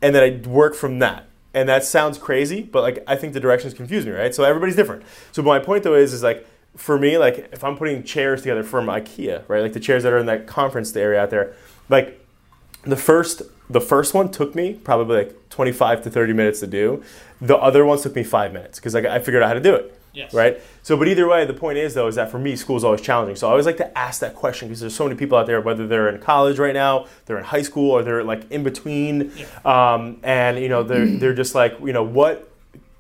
and 0.01 0.13
then 0.13 0.23
I 0.23 0.47
work 0.47 0.75
from 0.75 0.99
that. 0.99 1.25
And 1.53 1.67
that 1.69 1.83
sounds 1.83 2.17
crazy, 2.17 2.61
but 2.61 2.81
like 2.81 3.03
I 3.07 3.15
think 3.15 3.33
the 3.33 3.39
directions 3.39 3.73
confuse 3.73 4.05
me, 4.05 4.11
right? 4.11 4.35
So 4.35 4.43
everybody's 4.43 4.75
different. 4.75 5.03
So 5.31 5.41
my 5.41 5.59
point 5.59 5.83
though 5.83 5.95
is 5.95 6.13
is 6.13 6.23
like 6.23 6.45
for 6.75 6.99
me, 6.99 7.17
like 7.17 7.49
if 7.53 7.63
I'm 7.63 7.77
putting 7.77 8.03
chairs 8.03 8.41
together 8.41 8.63
from 8.63 8.87
IKEA, 8.87 9.43
right? 9.47 9.61
Like 9.61 9.73
the 9.73 9.79
chairs 9.79 10.03
that 10.03 10.11
are 10.11 10.17
in 10.19 10.25
that 10.25 10.45
conference 10.45 10.93
area 10.95 11.21
out 11.21 11.29
there, 11.29 11.53
like 11.87 12.19
the 12.83 12.97
first 12.97 13.41
the 13.69 13.81
first 13.81 14.13
one 14.13 14.31
took 14.31 14.55
me 14.55 14.73
probably 14.73 15.17
like 15.17 15.49
25 15.49 16.03
to 16.03 16.09
30 16.09 16.33
minutes 16.33 16.59
to 16.61 16.67
do. 16.67 17.03
The 17.39 17.57
other 17.57 17.85
ones 17.85 18.01
took 18.01 18.15
me 18.15 18.23
five 18.23 18.51
minutes 18.51 18.79
because 18.79 18.93
like 18.93 19.05
I 19.05 19.19
figured 19.19 19.43
out 19.43 19.47
how 19.47 19.53
to 19.53 19.61
do 19.61 19.75
it. 19.75 19.95
Yes. 20.11 20.33
Right. 20.33 20.59
So, 20.81 20.97
but 20.97 21.07
either 21.07 21.27
way, 21.27 21.45
the 21.45 21.53
point 21.53 21.77
is 21.77 21.93
though 21.93 22.07
is 22.07 22.15
that 22.15 22.31
for 22.31 22.39
me, 22.39 22.55
school 22.55 22.77
is 22.77 22.83
always 22.83 23.01
challenging. 23.01 23.35
So 23.35 23.47
I 23.47 23.51
always 23.51 23.67
like 23.67 23.77
to 23.77 23.97
ask 23.97 24.21
that 24.21 24.35
question 24.35 24.67
because 24.67 24.79
there's 24.79 24.95
so 24.95 25.03
many 25.03 25.15
people 25.15 25.37
out 25.37 25.45
there, 25.45 25.61
whether 25.61 25.85
they're 25.87 26.09
in 26.09 26.19
college 26.19 26.57
right 26.57 26.73
now, 26.73 27.05
they're 27.25 27.37
in 27.37 27.43
high 27.43 27.61
school, 27.61 27.91
or 27.91 28.01
they're 28.01 28.23
like 28.23 28.49
in 28.51 28.63
between, 28.63 29.31
um, 29.65 30.19
and 30.23 30.57
you 30.57 30.67
know 30.67 30.81
they're 30.81 31.05
they're 31.05 31.35
just 31.35 31.53
like 31.53 31.79
you 31.79 31.93
know 31.93 32.03
what 32.03 32.51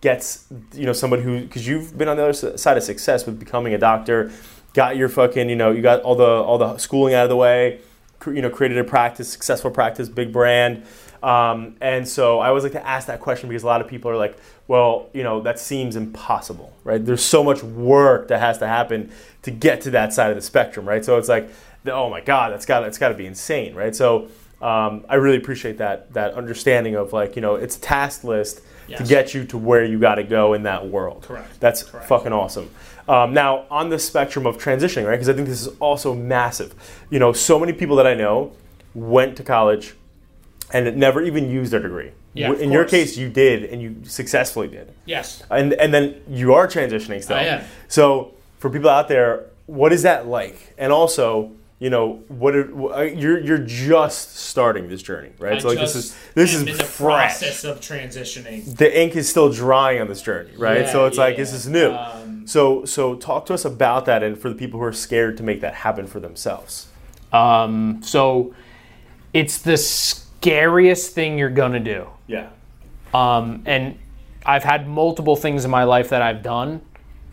gets 0.01 0.45
you 0.73 0.85
know 0.85 0.93
someone 0.93 1.21
who 1.21 1.41
because 1.41 1.67
you've 1.67 1.97
been 1.97 2.07
on 2.07 2.15
the 2.15 2.23
other 2.23 2.57
side 2.57 2.77
of 2.77 2.83
success 2.83 3.25
with 3.25 3.39
becoming 3.39 3.73
a 3.73 3.79
doctor, 3.79 4.31
got 4.73 4.95
your 4.95 5.09
fucking 5.09 5.49
you 5.49 5.55
know 5.55 5.71
you 5.71 5.81
got 5.81 6.01
all 6.01 6.15
the 6.15 6.23
all 6.23 6.59
the 6.59 6.77
schooling 6.77 7.15
out 7.15 7.23
of 7.23 7.29
the 7.29 7.35
way, 7.35 7.79
you 8.27 8.41
know 8.41 8.49
created 8.49 8.77
a 8.77 8.83
practice, 8.83 9.29
successful 9.29 9.71
practice, 9.71 10.09
big 10.09 10.31
brand. 10.31 10.83
Um, 11.21 11.75
and 11.81 12.07
so 12.07 12.39
I 12.39 12.47
always 12.47 12.63
like 12.63 12.71
to 12.73 12.87
ask 12.87 13.07
that 13.07 13.19
question 13.19 13.49
because 13.49 13.63
a 13.63 13.67
lot 13.67 13.81
of 13.81 13.87
people 13.87 14.09
are 14.09 14.17
like, 14.17 14.37
well, 14.67 15.09
you 15.13 15.23
know, 15.23 15.41
that 15.41 15.59
seems 15.59 15.95
impossible, 15.95 16.73
right? 16.83 17.03
There's 17.03 17.23
so 17.23 17.43
much 17.43 17.61
work 17.61 18.29
that 18.29 18.39
has 18.39 18.57
to 18.59 18.67
happen 18.67 19.11
to 19.41 19.51
get 19.51 19.81
to 19.81 19.91
that 19.91 20.13
side 20.13 20.29
of 20.29 20.35
the 20.35 20.41
spectrum, 20.41 20.87
right? 20.87 21.03
So 21.03 21.17
it's 21.17 21.27
like, 21.27 21.49
oh 21.87 22.09
my 22.09 22.21
God, 22.21 22.53
that's 22.53 22.65
got 22.65 22.81
that's 22.81 22.97
got 22.97 23.09
to 23.09 23.15
be 23.15 23.25
insane, 23.25 23.75
right? 23.75 23.95
So 23.95 24.29
um, 24.61 25.05
I 25.09 25.15
really 25.15 25.37
appreciate 25.37 25.77
that 25.79 26.13
that 26.13 26.33
understanding 26.35 26.95
of 26.95 27.13
like, 27.13 27.35
you 27.35 27.41
know, 27.41 27.55
it's 27.55 27.77
a 27.77 27.81
task 27.81 28.23
list 28.23 28.61
to 28.97 29.03
get 29.03 29.33
you 29.33 29.45
to 29.45 29.57
where 29.57 29.85
you 29.85 29.99
got 29.99 30.15
to 30.15 30.23
go 30.23 30.53
in 30.53 30.63
that 30.63 30.87
world. 30.87 31.23
Correct. 31.23 31.59
That's 31.59 31.83
Correct. 31.83 32.07
fucking 32.07 32.33
awesome. 32.33 32.69
Um, 33.09 33.33
now, 33.33 33.65
on 33.71 33.89
the 33.89 33.97
spectrum 33.97 34.45
of 34.45 34.59
transitioning, 34.59 35.07
right? 35.07 35.15
Because 35.15 35.29
I 35.29 35.33
think 35.33 35.47
this 35.47 35.65
is 35.65 35.69
also 35.79 36.13
massive. 36.13 36.75
You 37.09 37.17
know, 37.17 37.33
so 37.33 37.59
many 37.59 37.73
people 37.73 37.95
that 37.95 38.05
I 38.05 38.13
know 38.13 38.51
went 38.93 39.35
to 39.37 39.43
college 39.43 39.95
and 40.71 40.95
never 40.95 41.23
even 41.23 41.49
used 41.49 41.73
their 41.73 41.79
degree. 41.79 42.11
Yeah, 42.35 42.53
in 42.53 42.71
your 42.71 42.85
case, 42.85 43.17
you 43.17 43.27
did, 43.27 43.63
and 43.63 43.81
you 43.81 43.95
successfully 44.03 44.67
did. 44.67 44.93
yes 45.05 45.41
And 45.49 45.73
and 45.73 45.91
then 45.91 46.21
you 46.29 46.53
are 46.53 46.67
transitioning 46.67 47.23
still. 47.23 47.37
I 47.37 47.45
am. 47.45 47.65
So 47.87 48.35
for 48.59 48.69
people 48.69 48.91
out 48.91 49.07
there, 49.07 49.45
what 49.65 49.91
is 49.91 50.03
that 50.03 50.27
like? 50.27 50.75
And 50.77 50.93
also, 50.93 51.51
you 51.79 51.89
know, 51.89 52.23
what 52.27 52.55
are, 52.55 53.05
you're 53.07 53.39
you're 53.39 53.57
just 53.57 54.37
starting 54.37 54.87
this 54.87 55.01
journey, 55.01 55.31
right? 55.39 55.59
so 55.59 55.69
like 55.69 55.79
this 55.79 55.95
is 55.95 56.15
this 56.35 56.53
is 56.53 56.79
fresh 56.81 57.39
process 57.39 57.63
of 57.63 57.81
transitioning 57.81 58.77
the 58.77 59.01
ink 59.01 59.15
is 59.15 59.27
still 59.27 59.51
drying 59.51 59.99
on 59.99 60.07
this 60.07 60.21
journey, 60.21 60.51
right? 60.55 60.81
Yeah, 60.81 60.91
so 60.91 61.07
it's 61.07 61.17
like 61.17 61.33
yeah. 61.33 61.43
this 61.43 61.53
is 61.53 61.67
new. 61.67 61.91
Um, 61.91 62.28
so 62.49 62.85
so 62.85 63.15
talk 63.15 63.45
to 63.47 63.53
us 63.53 63.65
about 63.65 64.05
that, 64.05 64.23
and 64.23 64.37
for 64.37 64.49
the 64.49 64.55
people 64.55 64.79
who 64.79 64.85
are 64.85 64.93
scared 64.93 65.37
to 65.37 65.43
make 65.43 65.61
that 65.61 65.73
happen 65.75 66.07
for 66.07 66.19
themselves. 66.19 66.87
um, 67.31 68.01
so 68.01 68.53
it's 69.33 69.59
the 69.59 69.77
scariest 69.77 71.13
thing 71.13 71.37
you're 71.37 71.49
gonna 71.49 71.79
do 71.79 72.07
Yeah. 72.27 72.47
Um, 73.13 73.61
and 73.65 73.97
I've 74.45 74.63
had 74.63 74.87
multiple 74.87 75.35
things 75.35 75.65
in 75.65 75.71
my 75.71 75.83
life 75.83 76.09
that 76.09 76.21
I've 76.21 76.41
done 76.41 76.81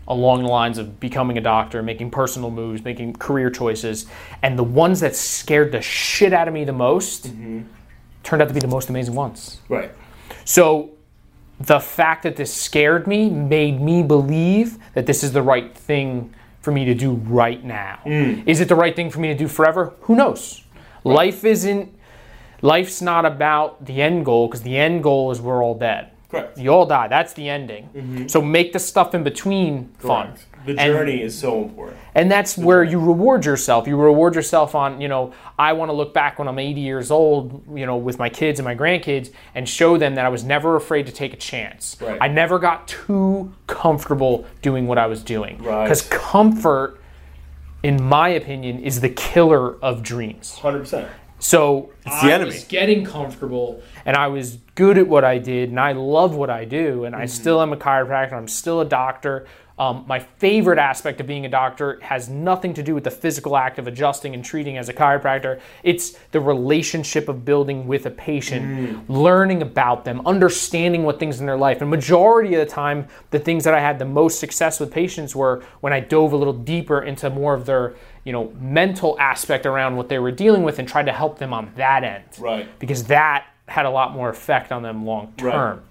along 0.08 0.42
the 0.42 0.48
lines 0.48 0.78
of 0.78 1.00
becoming 1.00 1.36
a 1.38 1.40
doctor, 1.40 1.82
making 1.82 2.10
personal 2.10 2.50
moves, 2.50 2.84
making 2.84 3.14
career 3.14 3.50
choices. 3.50 4.06
And 4.42 4.58
the 4.58 4.64
ones 4.64 5.00
that 5.00 5.16
scared 5.16 5.72
the 5.72 5.82
shit 5.82 6.32
out 6.32 6.46
of 6.48 6.54
me 6.54 6.64
the 6.64 6.72
most 6.72 7.30
turned 8.22 8.42
out 8.42 8.48
to 8.48 8.54
be 8.54 8.60
the 8.60 8.68
most 8.68 8.88
amazing 8.88 9.14
ones. 9.14 9.58
Right. 9.68 9.90
So 10.44 10.90
the 11.58 11.80
fact 11.80 12.22
that 12.24 12.36
this 12.36 12.52
scared 12.52 13.06
me 13.06 13.30
made 13.30 13.80
me 13.80 14.02
believe 14.02 14.78
that 14.94 15.06
this 15.06 15.24
is 15.24 15.32
the 15.32 15.42
right 15.42 15.74
thing 15.74 16.34
for 16.60 16.72
me 16.72 16.84
to 16.84 16.94
do 16.94 17.12
right 17.12 17.64
now. 17.64 18.00
Hmm. 18.02 18.42
Is 18.46 18.60
it 18.60 18.68
the 18.68 18.74
right 18.74 18.94
thing 18.94 19.10
for 19.10 19.20
me 19.20 19.28
to 19.28 19.34
do 19.34 19.48
forever? 19.48 19.94
Who 20.02 20.14
knows? 20.16 20.62
Life 21.04 21.44
isn't 21.44 21.94
life's 22.62 23.00
not 23.00 23.24
about 23.24 23.84
the 23.84 24.02
end 24.02 24.24
goal 24.24 24.48
because 24.48 24.62
the 24.62 24.76
end 24.76 25.02
goal 25.02 25.30
is 25.30 25.40
we're 25.40 25.62
all 25.62 25.78
dead. 25.78 26.10
Correct. 26.28 26.58
You 26.58 26.70
all 26.70 26.86
die. 26.86 27.08
That's 27.08 27.32
the 27.34 27.48
ending. 27.48 27.88
Mm-hmm. 27.94 28.26
So 28.26 28.42
make 28.42 28.72
the 28.72 28.78
stuff 28.78 29.14
in 29.14 29.22
between 29.22 29.90
fun. 29.98 30.34
The 30.66 30.72
And- 30.72 30.92
journey 30.92 31.22
is 31.22 31.38
so 31.38 31.62
important. 31.62 31.96
and 32.14 32.30
that's 32.30 32.58
where 32.58 32.82
you 32.82 32.98
reward 32.98 33.44
yourself. 33.44 33.86
You 33.86 33.96
reward 33.96 34.34
yourself 34.34 34.74
on, 34.74 35.00
you 35.00 35.06
know, 35.08 35.32
I 35.58 35.72
want 35.74 35.90
to 35.90 35.92
look 35.94 36.12
back 36.12 36.38
when 36.38 36.48
I'm 36.48 36.58
80 36.58 36.80
years 36.80 37.10
old, 37.10 37.62
you 37.74 37.86
know, 37.86 37.96
with 37.96 38.18
my 38.18 38.28
kids 38.28 38.58
and 38.58 38.64
my 38.64 38.74
grandkids 38.74 39.30
and 39.54 39.68
show 39.68 39.96
them 39.96 40.16
that 40.16 40.26
I 40.26 40.28
was 40.28 40.42
never 40.44 40.76
afraid 40.76 41.06
to 41.06 41.12
take 41.12 41.32
a 41.32 41.36
chance. 41.36 41.96
Right. 42.00 42.18
I 42.20 42.28
never 42.28 42.58
got 42.58 42.88
too 42.88 43.52
comfortable 43.66 44.44
doing 44.60 44.86
what 44.86 44.98
I 44.98 45.06
was 45.06 45.22
doing. 45.22 45.62
Right. 45.62 45.84
Because 45.84 46.02
comfort, 46.02 47.00
in 47.82 48.02
my 48.02 48.28
opinion, 48.30 48.80
is 48.80 49.00
the 49.00 49.08
killer 49.10 49.76
of 49.82 50.02
dreams. 50.02 50.58
100%. 50.60 51.06
So 51.38 51.90
it's 52.06 52.22
the 52.22 52.28
I 52.28 52.32
enemy. 52.32 52.50
was 52.52 52.64
getting 52.64 53.04
comfortable 53.04 53.82
and 54.06 54.16
I 54.16 54.28
was 54.28 54.56
good 54.74 54.96
at 54.96 55.06
what 55.06 55.22
I 55.22 55.36
did 55.36 55.68
and 55.68 55.78
I 55.78 55.92
love 55.92 56.34
what 56.34 56.48
I 56.48 56.64
do 56.64 57.04
and 57.04 57.14
Mm-hmm. 57.14 57.22
I 57.22 57.26
still 57.26 57.60
am 57.60 57.72
a 57.74 57.76
chiropractor. 57.76 58.32
I'm 58.32 58.48
still 58.48 58.80
a 58.80 58.86
doctor. 58.86 59.46
Um, 59.78 60.04
my 60.08 60.20
favorite 60.20 60.78
aspect 60.78 61.20
of 61.20 61.26
being 61.26 61.44
a 61.44 61.50
doctor 61.50 61.98
has 62.00 62.30
nothing 62.30 62.72
to 62.74 62.82
do 62.82 62.94
with 62.94 63.04
the 63.04 63.10
physical 63.10 63.58
act 63.58 63.78
of 63.78 63.86
adjusting 63.86 64.32
and 64.32 64.42
treating 64.42 64.78
as 64.78 64.88
a 64.88 64.94
chiropractor. 64.94 65.60
It's 65.82 66.12
the 66.32 66.40
relationship 66.40 67.28
of 67.28 67.44
building 67.44 67.86
with 67.86 68.06
a 68.06 68.10
patient, 68.10 68.64
Mm. 68.66 69.02
learning 69.08 69.60
about 69.60 70.06
them, 70.06 70.22
understanding 70.24 71.02
what 71.04 71.18
things 71.18 71.40
in 71.40 71.46
their 71.46 71.58
life. 71.58 71.82
And 71.82 71.90
majority 71.90 72.54
of 72.54 72.60
the 72.66 72.72
time, 72.72 73.06
the 73.30 73.38
things 73.38 73.64
that 73.64 73.74
I 73.74 73.80
had 73.80 73.98
the 73.98 74.06
most 74.06 74.40
success 74.40 74.80
with 74.80 74.90
patients 74.90 75.36
were 75.36 75.62
when 75.80 75.92
I 75.92 76.00
dove 76.00 76.32
a 76.32 76.36
little 76.36 76.54
deeper 76.54 77.02
into 77.02 77.28
more 77.28 77.52
of 77.52 77.66
their 77.66 77.92
you 78.24 78.32
know 78.32 78.50
mental 78.58 79.16
aspect 79.20 79.66
around 79.66 79.96
what 79.96 80.08
they 80.08 80.18
were 80.18 80.32
dealing 80.32 80.62
with 80.64 80.78
and 80.78 80.88
tried 80.88 81.06
to 81.06 81.12
help 81.12 81.38
them 81.38 81.52
on 81.52 81.70
that 81.76 82.02
end 82.02 82.24
Right. 82.40 82.66
because 82.80 83.04
that 83.04 83.44
had 83.68 83.86
a 83.86 83.90
lot 83.90 84.12
more 84.14 84.28
effect 84.30 84.72
on 84.72 84.82
them 84.82 85.04
long 85.06 85.32
term 85.36 85.82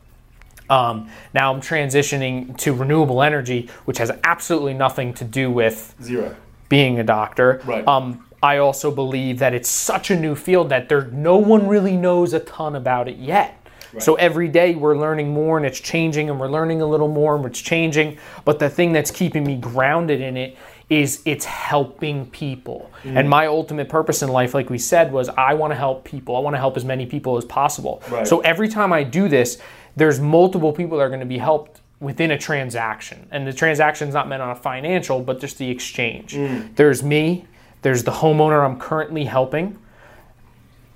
um, 0.70 1.10
now 1.34 1.54
i'm 1.54 1.62
transitioning 1.62 2.56
to 2.58 2.74
renewable 2.74 3.22
energy 3.22 3.70
which 3.86 3.98
has 3.98 4.12
absolutely 4.24 4.74
nothing 4.74 5.14
to 5.14 5.24
do 5.24 5.52
with 5.52 5.94
Zero. 6.02 6.36
being 6.70 7.00
a 7.00 7.04
doctor 7.04 7.62
Right. 7.66 7.88
um, 7.88 8.26
i 8.44 8.58
also 8.58 8.92
believe 8.92 9.40
that 9.40 9.54
it's 9.54 9.70
such 9.70 10.12
a 10.12 10.20
new 10.20 10.36
field 10.36 10.70
that 10.70 10.90
there 10.90 11.06
no 11.06 11.38
one 11.38 11.68
really 11.68 11.96
knows 11.98 12.34
a 12.34 12.40
ton 12.40 12.76
about 12.76 13.08
it 13.08 13.18
yet 13.18 13.62
Right. 13.94 14.04
so 14.04 14.16
every 14.16 14.48
day 14.50 14.76
we're 14.76 14.98
learning 14.98 15.34
more 15.34 15.56
and 15.58 15.66
it's 15.66 15.80
changing 15.80 16.30
and 16.30 16.38
we're 16.40 16.50
learning 16.50 16.82
a 16.82 16.86
little 16.86 17.08
more 17.08 17.36
and 17.38 17.46
it's 17.46 17.62
changing 17.62 18.18
but 18.44 18.60
the 18.60 18.70
thing 18.70 18.92
that's 18.92 19.12
keeping 19.12 19.44
me 19.46 19.56
grounded 19.56 20.20
in 20.20 20.36
it 20.36 20.58
is 20.90 21.22
it's 21.26 21.46
helping 21.46 22.26
people 22.28 22.92
Mm. 23.04 23.20
and 23.20 23.30
my 23.30 23.46
ultimate 23.46 23.88
purpose 23.88 24.22
in 24.24 24.30
life 24.30 24.54
like 24.54 24.70
we 24.70 24.78
said 24.80 25.12
was 25.12 25.30
i 25.30 25.54
want 25.54 25.72
to 25.72 25.76
help 25.78 26.04
people 26.04 26.36
i 26.36 26.40
want 26.40 26.56
to 26.56 26.60
help 26.60 26.76
as 26.76 26.84
many 26.84 27.06
people 27.06 27.38
as 27.38 27.46
possible 27.46 28.02
Right. 28.10 28.28
so 28.28 28.40
every 28.42 28.68
time 28.68 28.92
i 28.92 29.04
do 29.04 29.28
this 29.30 29.60
there's 29.96 30.20
multiple 30.20 30.72
people 30.74 30.98
that 30.98 31.04
are 31.04 31.10
going 31.10 31.20
to 31.22 31.26
be 31.26 31.38
helped 31.38 31.82
within 32.00 32.32
a 32.32 32.38
transaction 32.38 33.28
and 33.32 33.48
the 33.48 33.54
transaction 33.54 34.08
is 34.08 34.14
not 34.14 34.28
meant 34.28 34.42
on 34.42 34.50
a 34.50 34.56
financial 34.56 35.22
but 35.22 35.40
just 35.40 35.58
the 35.58 35.70
exchange 35.70 36.34
Mm. 36.36 36.76
there's 36.76 37.02
me 37.04 37.46
there's 37.82 38.04
the 38.04 38.12
homeowner 38.12 38.66
i'm 38.66 38.80
currently 38.80 39.26
helping 39.26 39.78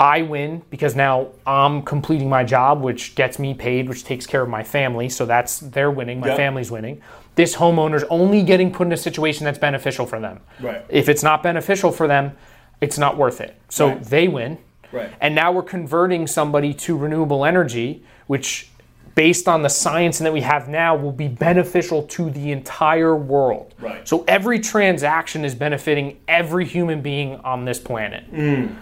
I 0.02 0.22
win 0.22 0.62
because 0.70 0.96
now 0.96 1.28
I'm 1.46 1.82
completing 1.82 2.30
my 2.30 2.46
job, 2.46 2.82
which 2.82 3.16
gets 3.16 3.38
me 3.38 3.54
paid, 3.54 3.90
which 3.90 4.06
takes 4.06 4.26
care 4.26 4.42
of 4.42 4.48
my 4.48 4.64
family. 4.64 5.10
So 5.10 5.26
that's 5.26 5.60
they're 5.60 5.92
winning. 5.92 6.22
My 6.22 6.28
Yep. 6.28 6.38
family's 6.38 6.72
winning. 6.72 7.02
This 7.36 7.58
homeowner's 7.58 8.06
only 8.10 8.42
getting 8.44 8.72
put 8.72 8.88
in 8.88 8.94
a 8.94 8.98
situation 8.98 9.44
that's 9.44 9.58
beneficial 9.60 10.06
for 10.06 10.22
them. 10.22 10.40
Right. 10.62 10.86
If 10.88 11.10
it's 11.10 11.22
not 11.22 11.44
beneficial 11.44 11.92
for 11.92 12.08
them, 12.08 12.32
it's 12.80 12.98
not 12.98 13.18
worth 13.18 13.42
it. 13.42 13.58
So 13.68 13.90
Right. 13.90 14.04
they 14.06 14.28
win. 14.30 14.58
Right. 14.94 15.10
And 15.20 15.36
now 15.36 15.52
we're 15.52 15.64
converting 15.64 16.28
somebody 16.28 16.74
to 16.76 16.96
renewable 16.96 17.44
energy, 17.44 18.02
which, 18.28 18.72
based 19.20 19.50
on 19.50 19.62
the 19.62 19.70
science 19.70 20.20
that 20.20 20.32
we 20.32 20.40
have 20.40 20.70
now, 20.70 20.96
will 20.96 21.12
be 21.12 21.28
beneficial 21.28 22.04
to 22.04 22.30
the 22.30 22.54
entire 22.54 23.18
world. 23.18 23.76
Right. 23.78 24.08
So 24.08 24.24
every 24.30 24.62
transaction 24.62 25.44
is 25.44 25.54
benefiting 25.54 26.22
every 26.30 26.64
human 26.64 27.02
being 27.02 27.36
on 27.42 27.66
this 27.66 27.80
planet. 27.80 28.32
Mm. 28.32 28.78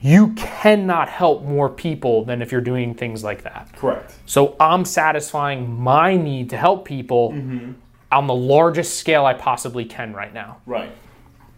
You 0.00 0.32
cannot 0.32 1.08
help 1.08 1.44
more 1.44 1.68
people 1.68 2.24
than 2.24 2.42
if 2.42 2.50
you're 2.50 2.60
doing 2.60 2.92
things 2.92 3.22
like 3.22 3.44
that. 3.44 3.72
Correct. 3.76 4.16
So 4.26 4.56
I'm 4.58 4.84
satisfying 4.84 5.80
my 5.80 6.16
need 6.16 6.50
to 6.50 6.56
help 6.56 6.84
people 6.84 7.30
mm-hmm. 7.30 7.74
on 8.10 8.26
the 8.26 8.34
largest 8.34 8.98
scale 8.98 9.24
I 9.24 9.34
possibly 9.34 9.84
can 9.84 10.12
right 10.12 10.34
now. 10.34 10.56
Right. 10.66 10.90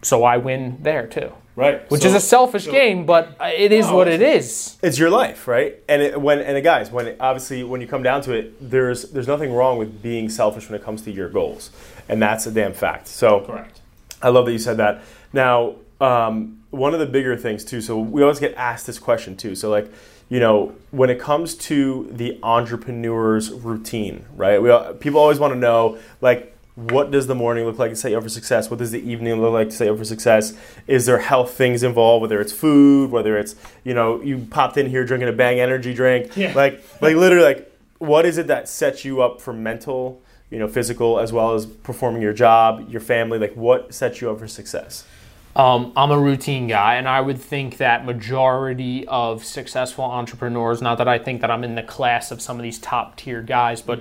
So 0.02 0.24
I 0.24 0.36
win 0.36 0.76
there 0.82 1.06
too. 1.06 1.32
Right. 1.56 1.88
Which 1.90 2.02
So- 2.02 2.08
is 2.08 2.14
a 2.14 2.20
selfish 2.20 2.68
game, 2.68 3.06
but 3.06 3.28
it 3.40 3.70
is 3.70 3.86
No, 3.86 3.96
what 3.96 4.08
it's- 4.08 4.76
it 4.82 4.88
is. 4.88 4.98
your 4.98 5.10
life, 5.10 5.46
right? 5.46 5.76
And 5.88 6.02
it, 6.02 6.20
when 6.20 6.40
and 6.40 6.62
guys, 6.64 6.90
when 6.90 7.06
it, 7.06 7.16
obviously 7.20 7.62
when 7.62 7.80
you 7.80 7.86
come 7.86 8.02
down 8.02 8.22
to 8.22 8.32
it, 8.32 8.54
there's 8.70 9.10
there's 9.12 9.28
nothing 9.28 9.52
wrong 9.52 9.78
with 9.78 10.02
being 10.02 10.28
selfish 10.28 10.68
when 10.68 10.78
it 10.80 10.84
comes 10.84 11.02
to 11.02 11.12
your 11.12 11.28
goals, 11.28 11.70
and 12.08 12.20
that's 12.20 12.46
a 12.46 12.50
damn 12.50 12.72
fact. 12.72 13.06
So 13.06 13.40
Correct. 13.42 13.80
I 14.20 14.30
love 14.30 14.46
that 14.46 14.52
you 14.52 14.58
said 14.58 14.78
that. 14.78 15.02
Now, 15.32 15.74
um, 16.00 16.58
one 16.70 16.92
of 16.92 16.98
the 16.98 17.06
bigger 17.06 17.36
things 17.36 17.64
too. 17.64 17.80
So 17.80 17.98
we 18.00 18.22
always 18.22 18.40
get 18.40 18.54
asked 18.56 18.86
this 18.88 18.98
question 18.98 19.36
too. 19.36 19.54
So 19.54 19.70
like, 19.70 19.92
you 20.28 20.40
know, 20.40 20.72
when 20.90 21.08
it 21.08 21.20
comes 21.20 21.54
to 21.54 22.08
the 22.10 22.36
entrepreneur's 22.42 23.52
routine, 23.52 24.24
right? 24.36 24.60
We 24.60 24.70
all, 24.70 24.92
people 24.94 25.20
always 25.20 25.38
want 25.38 25.52
to 25.54 25.58
know 25.58 25.98
like. 26.20 26.50
What 26.76 27.12
does 27.12 27.28
the 27.28 27.36
morning 27.36 27.64
look 27.66 27.78
like 27.78 27.90
to 27.90 27.96
set 27.96 28.10
you 28.10 28.16
up 28.16 28.24
for 28.24 28.28
success? 28.28 28.68
What 28.68 28.78
does 28.80 28.90
the 28.90 28.98
evening 29.00 29.40
look 29.40 29.52
like 29.52 29.68
to 29.70 29.76
set 29.76 29.84
you 29.86 29.92
up 29.92 29.98
for 29.98 30.04
success? 30.04 30.54
Is 30.88 31.06
there 31.06 31.18
health 31.18 31.52
things 31.52 31.84
involved? 31.84 32.22
Whether 32.22 32.40
it's 32.40 32.52
food, 32.52 33.12
whether 33.12 33.38
it's 33.38 33.54
you 33.84 33.94
know 33.94 34.20
you 34.22 34.38
popped 34.50 34.76
in 34.76 34.90
here 34.90 35.04
drinking 35.04 35.28
a 35.28 35.32
Bang 35.32 35.60
energy 35.60 35.94
drink, 35.94 36.36
Yeah. 36.36 36.52
like 36.54 36.82
like 37.00 37.14
literally 37.14 37.44
like 37.44 37.70
what 37.98 38.26
is 38.26 38.38
it 38.38 38.48
that 38.48 38.68
sets 38.68 39.04
you 39.04 39.22
up 39.22 39.40
for 39.40 39.52
mental, 39.52 40.20
you 40.50 40.58
know, 40.58 40.66
physical 40.66 41.20
as 41.20 41.32
well 41.32 41.54
as 41.54 41.64
performing 41.64 42.20
your 42.22 42.32
job, 42.32 42.88
your 42.90 43.00
family? 43.00 43.38
Like 43.38 43.54
what 43.54 43.94
sets 43.94 44.20
you 44.20 44.30
up 44.30 44.40
for 44.40 44.48
success? 44.48 45.06
Um, 45.54 45.92
I'm 45.96 46.10
a 46.10 46.18
routine 46.18 46.66
guy, 46.66 46.96
and 46.96 47.08
I 47.08 47.20
would 47.20 47.40
think 47.40 47.76
that 47.76 48.04
majority 48.04 49.06
of 49.06 49.44
successful 49.44 50.02
entrepreneurs, 50.04 50.82
not 50.82 50.98
that 50.98 51.06
I 51.06 51.16
think 51.20 51.42
that 51.42 51.50
I'm 51.52 51.62
in 51.62 51.76
the 51.76 51.82
class 51.84 52.32
of 52.32 52.42
some 52.42 52.56
of 52.56 52.64
these 52.64 52.80
top 52.80 53.16
tier 53.16 53.40
guys, 53.40 53.80
but 53.80 54.00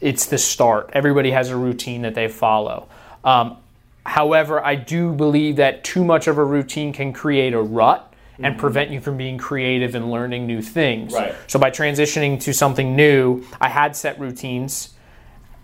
it's 0.00 0.26
the 0.26 0.38
start. 0.38 0.90
Everybody 0.92 1.30
has 1.30 1.50
a 1.50 1.56
routine 1.56 2.02
that 2.02 2.14
they 2.14 2.28
follow. 2.28 2.88
Um, 3.24 3.56
however, 4.06 4.64
I 4.64 4.74
do 4.74 5.12
believe 5.12 5.56
that 5.56 5.84
too 5.84 6.04
much 6.04 6.26
of 6.26 6.38
a 6.38 6.44
routine 6.44 6.92
can 6.92 7.12
create 7.12 7.52
a 7.52 7.60
rut 7.60 8.06
and 8.42 8.56
prevent 8.56 8.90
you 8.90 9.00
from 9.02 9.18
being 9.18 9.36
creative 9.36 9.94
and 9.94 10.10
learning 10.10 10.46
new 10.46 10.62
things. 10.62 11.12
Right. 11.12 11.34
So 11.46 11.58
by 11.58 11.70
transitioning 11.70 12.40
to 12.40 12.54
something 12.54 12.96
new, 12.96 13.44
I 13.60 13.68
had 13.68 13.94
set 13.94 14.18
routines 14.18 14.94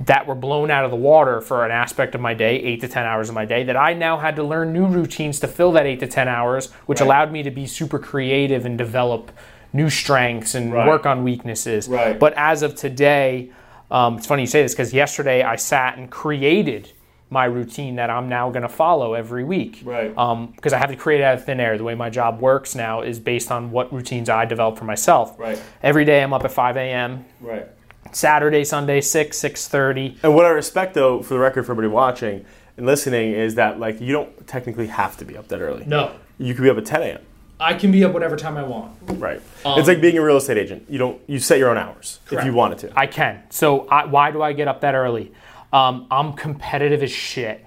that 0.00 0.26
were 0.26 0.34
blown 0.34 0.70
out 0.70 0.84
of 0.84 0.90
the 0.90 0.96
water 0.98 1.40
for 1.40 1.64
an 1.64 1.70
aspect 1.70 2.14
of 2.14 2.20
my 2.20 2.34
day, 2.34 2.56
eight 2.56 2.82
to 2.82 2.88
10 2.88 3.06
hours 3.06 3.30
of 3.30 3.34
my 3.34 3.46
day, 3.46 3.64
that 3.64 3.78
I 3.78 3.94
now 3.94 4.18
had 4.18 4.36
to 4.36 4.42
learn 4.42 4.74
new 4.74 4.84
routines 4.86 5.40
to 5.40 5.48
fill 5.48 5.72
that 5.72 5.86
eight 5.86 6.00
to 6.00 6.06
10 6.06 6.28
hours, 6.28 6.70
which 6.84 7.00
Right. 7.00 7.06
allowed 7.06 7.32
me 7.32 7.42
to 7.44 7.50
be 7.50 7.66
super 7.66 7.98
creative 7.98 8.66
and 8.66 8.76
develop 8.76 9.30
new 9.72 9.88
strengths 9.88 10.54
and 10.54 10.70
Right. 10.70 10.86
work 10.86 11.06
on 11.06 11.24
weaknesses. 11.24 11.88
Right. 11.88 12.18
But 12.18 12.34
as 12.36 12.62
of 12.62 12.74
today, 12.74 13.48
um, 13.90 14.18
it's 14.18 14.26
funny 14.26 14.42
you 14.42 14.46
say 14.46 14.62
this 14.62 14.72
because 14.72 14.92
yesterday 14.92 15.42
I 15.42 15.56
sat 15.56 15.98
and 15.98 16.10
created 16.10 16.92
my 17.28 17.44
routine 17.44 17.96
that 17.96 18.08
I'm 18.08 18.28
now 18.28 18.50
going 18.50 18.62
to 18.62 18.68
follow 18.68 19.14
every 19.14 19.44
week. 19.44 19.82
Right. 19.84 20.08
Because 20.10 20.72
I 20.72 20.78
have 20.78 20.90
to 20.90 20.96
create 20.96 21.20
it 21.20 21.24
out 21.24 21.34
of 21.34 21.44
thin 21.44 21.58
air. 21.58 21.76
The 21.76 21.84
way 21.84 21.94
my 21.94 22.08
job 22.08 22.40
works 22.40 22.74
now 22.74 23.02
is 23.02 23.18
based 23.18 23.50
on 23.50 23.70
what 23.70 23.92
routines 23.92 24.28
I 24.28 24.44
develop 24.44 24.78
for 24.78 24.84
myself. 24.84 25.38
Right. 25.38 25.60
Every 25.82 26.04
day 26.04 26.22
I'm 26.22 26.32
up 26.32 26.44
at 26.44 26.52
5 26.52 26.76
a.m. 26.76 27.24
Right. 27.40 27.66
Saturday, 28.12 28.64
Sunday, 28.64 29.00
6, 29.00 29.36
6.30. 29.36 30.18
And 30.22 30.34
what 30.34 30.44
I 30.44 30.50
respect, 30.50 30.94
though, 30.94 31.20
for 31.20 31.34
the 31.34 31.40
record, 31.40 31.66
for 31.66 31.72
everybody 31.72 31.92
watching 31.92 32.44
and 32.76 32.86
listening, 32.86 33.32
is 33.32 33.56
that 33.56 33.80
like 33.80 34.00
you 34.00 34.12
don't 34.12 34.46
technically 34.46 34.86
have 34.86 35.16
to 35.16 35.24
be 35.24 35.36
up 35.36 35.48
that 35.48 35.60
early. 35.60 35.84
No. 35.84 36.14
You 36.38 36.54
could 36.54 36.62
be 36.62 36.70
up 36.70 36.78
at 36.78 36.86
10 36.86 37.02
a.m. 37.02 37.22
I 37.58 37.74
can 37.74 37.90
be 37.90 38.04
up 38.04 38.12
whatever 38.12 38.36
time 38.36 38.56
I 38.56 38.62
want. 38.62 38.96
Right. 39.02 39.40
it's 39.64 39.88
like 39.88 40.00
being 40.00 40.18
a 40.18 40.22
real 40.22 40.36
estate 40.36 40.58
agent. 40.58 40.86
You 40.88 40.98
don't. 40.98 41.20
You 41.26 41.38
set 41.38 41.58
your 41.58 41.70
own 41.70 41.78
hours 41.78 42.20
if 42.30 42.44
you 42.44 42.52
wanted 42.52 42.78
to. 42.78 42.98
I 42.98 43.06
can. 43.06 43.42
So 43.50 43.86
I, 43.88 44.04
why 44.04 44.30
do 44.30 44.42
I 44.42 44.52
get 44.52 44.68
up 44.68 44.82
that 44.82 44.94
early? 44.94 45.32
Um, 45.72 46.06
I'm 46.10 46.32
competitive 46.34 47.02
as 47.02 47.10
shit. 47.10 47.64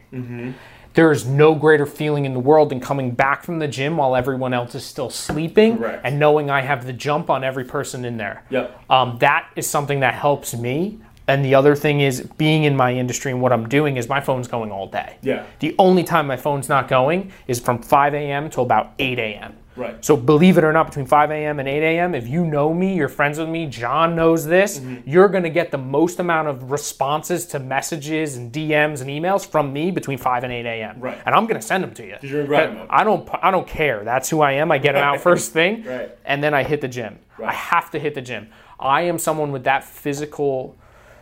There's 0.93 1.25
no 1.25 1.53
greater 1.55 1.85
feeling 1.85 2.25
in 2.25 2.33
the 2.33 2.39
world 2.39 2.69
than 2.69 2.79
coming 2.79 3.11
back 3.11 3.43
from 3.43 3.59
the 3.59 3.67
gym 3.67 3.97
while 3.97 4.15
everyone 4.15 4.53
else 4.53 4.73
is 4.75 4.83
still 4.83 5.09
sleeping 5.09 5.77
Correct. 5.77 6.01
and 6.03 6.19
knowing 6.19 6.49
I 6.49 6.61
have 6.61 6.85
the 6.85 6.93
jump 6.93 7.29
on 7.29 7.43
every 7.43 7.63
person 7.63 8.05
in 8.05 8.17
there. 8.17 8.43
Yep. 8.49 8.89
Um, 8.89 9.17
that 9.19 9.49
is 9.55 9.69
something 9.69 9.99
that 9.99 10.15
helps 10.15 10.55
me. 10.55 10.99
And 11.27 11.45
the 11.45 11.53
other 11.53 11.75
thing 11.75 12.01
is 12.01 12.21
being 12.37 12.63
in 12.63 12.75
my 12.75 12.91
industry 12.93 13.31
and 13.31 13.39
what 13.39 13.53
I'm 13.53 13.69
doing 13.69 13.97
is 13.97 14.09
my 14.09 14.19
phone's 14.19 14.47
going 14.47 14.71
all 14.71 14.87
day. 14.87 15.17
Yeah. 15.21 15.45
The 15.59 15.75
only 15.77 16.03
time 16.03 16.25
my 16.25 16.37
phone's 16.37 16.67
not 16.67 16.87
going 16.87 17.31
is 17.47 17.59
from 17.59 17.81
5 17.83 18.15
a.m. 18.15 18.49
to 18.49 18.61
about 18.61 18.93
8 18.97 19.19
a.m. 19.19 19.55
Right. 19.79 20.03
So 20.03 20.17
believe 20.17 20.57
it 20.57 20.63
or 20.63 20.73
not, 20.73 20.87
between 20.87 21.05
5 21.05 21.31
a.m. 21.31 21.59
and 21.59 21.67
8 21.67 21.97
a.m., 21.97 22.13
if 22.13 22.27
you 22.27 22.45
know 22.45 22.73
me, 22.73 22.95
you're 22.95 23.07
friends 23.07 23.39
with 23.39 23.47
me, 23.47 23.65
John 23.65 24.15
knows 24.15 24.45
this, 24.45 24.79
mm-hmm. 24.79 25.09
you're 25.09 25.29
going 25.29 25.43
to 25.43 25.49
get 25.49 25.71
the 25.71 25.77
most 25.77 26.19
amount 26.19 26.49
of 26.49 26.69
responses 26.69 27.45
to 27.47 27.59
messages 27.59 28.35
and 28.35 28.51
DMs 28.51 29.01
and 29.01 29.09
emails 29.09 29.47
from 29.47 29.71
me 29.71 29.89
between 29.89 30.17
5 30.17 30.43
and 30.43 30.51
8 30.51 30.65
a.m. 30.65 30.99
Right. 30.99 31.17
And 31.25 31.33
I'm 31.33 31.45
going 31.45 31.59
to 31.59 31.65
send 31.65 31.83
them 31.83 31.93
to 31.93 32.05
you. 32.05 32.17
you're 32.21 32.41
in 32.41 32.49
mode. 32.49 32.87
I 32.89 33.03
don't 33.03 33.29
I 33.41 33.51
don't 33.51 33.67
care. 33.67 34.03
That's 34.03 34.29
who 34.29 34.41
I 34.41 34.53
am. 34.53 34.71
I 34.71 34.77
get 34.77 34.93
them 34.93 35.03
out 35.03 35.21
first 35.29 35.53
thing, 35.53 35.83
Right. 35.83 36.11
and 36.25 36.43
then 36.43 36.53
I 36.53 36.63
hit 36.63 36.81
the 36.81 36.87
gym. 36.87 37.19
Right. 37.37 37.49
I 37.49 37.53
have 37.53 37.89
to 37.91 37.99
hit 37.99 38.15
the 38.15 38.21
gym. 38.21 38.49
I 38.79 39.03
am 39.03 39.17
someone 39.17 39.51
with 39.51 39.63
that 39.63 39.83
physical 39.83 40.75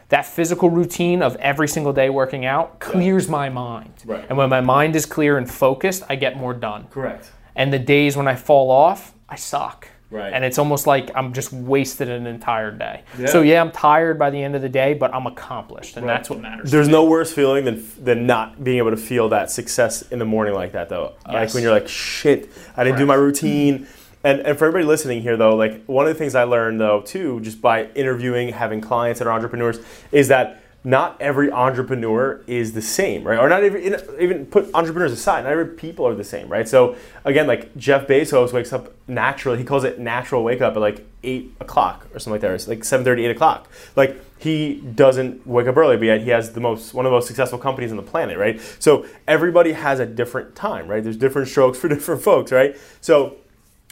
that 0.10 0.26
physical 0.26 0.70
routine 0.70 1.22
of 1.22 1.36
every 1.36 1.68
single 1.68 1.92
day 1.92 2.10
working 2.10 2.46
out 2.46 2.80
clears 2.80 3.28
my 3.28 3.50
mind. 3.50 3.92
Right. 4.06 4.26
And 4.30 4.38
when 4.38 4.50
my 4.50 4.62
mind 4.62 4.96
is 4.96 5.06
clear 5.06 5.38
and 5.38 5.50
focused, 5.50 6.04
I 6.10 6.16
get 6.16 6.38
more 6.38 6.54
done. 6.54 6.88
Correct. 6.90 7.30
And 7.58 7.74
the 7.74 7.80
days 7.80 8.16
when 8.16 8.28
I 8.28 8.36
fall 8.36 8.72
off, 8.72 9.14
I 9.28 9.36
suck. 9.36 9.90
Right. 10.10 10.32
And 10.32 10.46
it's 10.46 10.58
almost 10.58 10.88
like 10.88 11.12
I'm 11.16 11.34
just 11.34 11.52
wasted 11.52 12.08
an 12.08 12.28
entire 12.28 12.72
day. 12.72 13.04
Yeah. 13.20 13.26
So 13.26 13.42
yeah, 13.42 13.60
I'm 13.60 13.72
tired 13.72 14.18
by 14.18 14.30
the 14.30 14.42
end 14.42 14.56
of 14.56 14.62
the 14.62 14.70
day, 14.70 14.94
but 14.94 15.14
I'm 15.14 15.28
accomplished, 15.28 15.98
and 15.98 16.08
that's 16.08 16.30
what 16.30 16.40
matters. 16.40 16.72
There's 16.72 16.88
no 16.88 17.04
worse 17.04 17.34
feeling 17.34 17.66
than 17.66 17.86
than 18.02 18.26
not 18.26 18.64
being 18.64 18.78
able 18.78 18.92
to 18.92 18.98
feel 18.98 19.28
that 19.30 19.52
success 19.52 20.04
in 20.04 20.20
the 20.20 20.26
morning 20.26 20.54
like 20.54 20.72
that 20.72 20.88
though. 20.88 21.16
Like 21.28 21.54
when 21.54 21.62
you're 21.62 21.74
like, 21.74 21.90
shit, 21.90 22.50
I 22.78 22.86
didn't 22.86 23.00
do 23.00 23.06
my 23.06 23.16
routine. 23.16 23.88
And, 24.24 24.40
and 24.42 24.58
for 24.58 24.66
everybody 24.66 24.86
listening 24.86 25.22
here 25.22 25.36
though, 25.36 25.56
like 25.56 25.86
one 25.86 26.08
of 26.08 26.14
the 26.14 26.18
things 26.18 26.36
I 26.36 26.44
learned 26.44 26.80
though 26.80 27.02
too, 27.02 27.42
just 27.42 27.62
by 27.62 27.88
interviewing, 27.88 28.50
having 28.50 28.80
clients 28.80 29.20
that 29.20 29.28
are 29.28 29.32
entrepreneurs, 29.32 29.80
is 30.14 30.30
that 30.30 30.64
not 30.88 31.20
every 31.20 31.52
entrepreneur 31.52 32.42
is 32.48 32.72
the 32.72 32.82
same, 32.82 33.26
right? 33.26 33.38
Or 33.38 33.50
not 33.50 33.62
even 33.66 33.98
even 34.22 34.46
put 34.46 34.74
entrepreneurs 34.74 35.12
aside, 35.12 35.44
not 35.44 35.52
every 35.52 35.66
people 35.66 36.08
are 36.08 36.16
the 36.16 36.24
same, 36.24 36.48
right? 36.48 36.66
So 36.66 36.96
again, 37.26 37.46
like 37.46 37.76
Jeff 37.76 38.08
Bezos 38.08 38.54
wakes 38.54 38.72
up 38.72 38.94
naturally. 39.06 39.58
He 39.58 39.66
calls 39.66 39.84
it 39.84 40.00
natural 40.00 40.46
wake 40.46 40.62
up 40.62 40.78
at 40.78 40.80
like 40.80 41.06
eight 41.24 41.52
o'clock 41.60 42.08
or 42.14 42.20
something 42.20 42.32
like 42.32 42.42
that. 42.42 42.52
It's 42.52 42.70
like 42.70 42.86
7:30, 42.86 43.26
8 43.26 43.32
o'clock. 43.32 43.70
Like 43.98 44.24
he 44.40 44.76
doesn't 44.76 45.46
wake 45.46 45.68
up 45.68 45.76
early, 45.76 45.98
but 45.98 46.06
yet 46.06 46.22
he 46.22 46.30
has 46.30 46.54
the 46.54 46.62
most 46.62 46.94
one 46.94 47.06
of 47.06 47.10
the 47.10 47.18
most 47.18 47.28
successful 47.28 47.60
companies 47.60 47.92
on 47.92 47.98
the 47.98 48.04
planet, 48.04 48.38
right? 48.38 48.58
So 48.80 49.06
everybody 49.28 49.74
has 49.74 50.00
a 50.00 50.06
different 50.06 50.56
time, 50.56 50.88
right? 50.88 51.04
There's 51.04 51.18
different 51.18 51.50
strokes 51.50 51.78
for 51.78 51.90
different 51.90 52.22
folks, 52.22 52.54
right? 52.54 52.78
So 53.02 53.36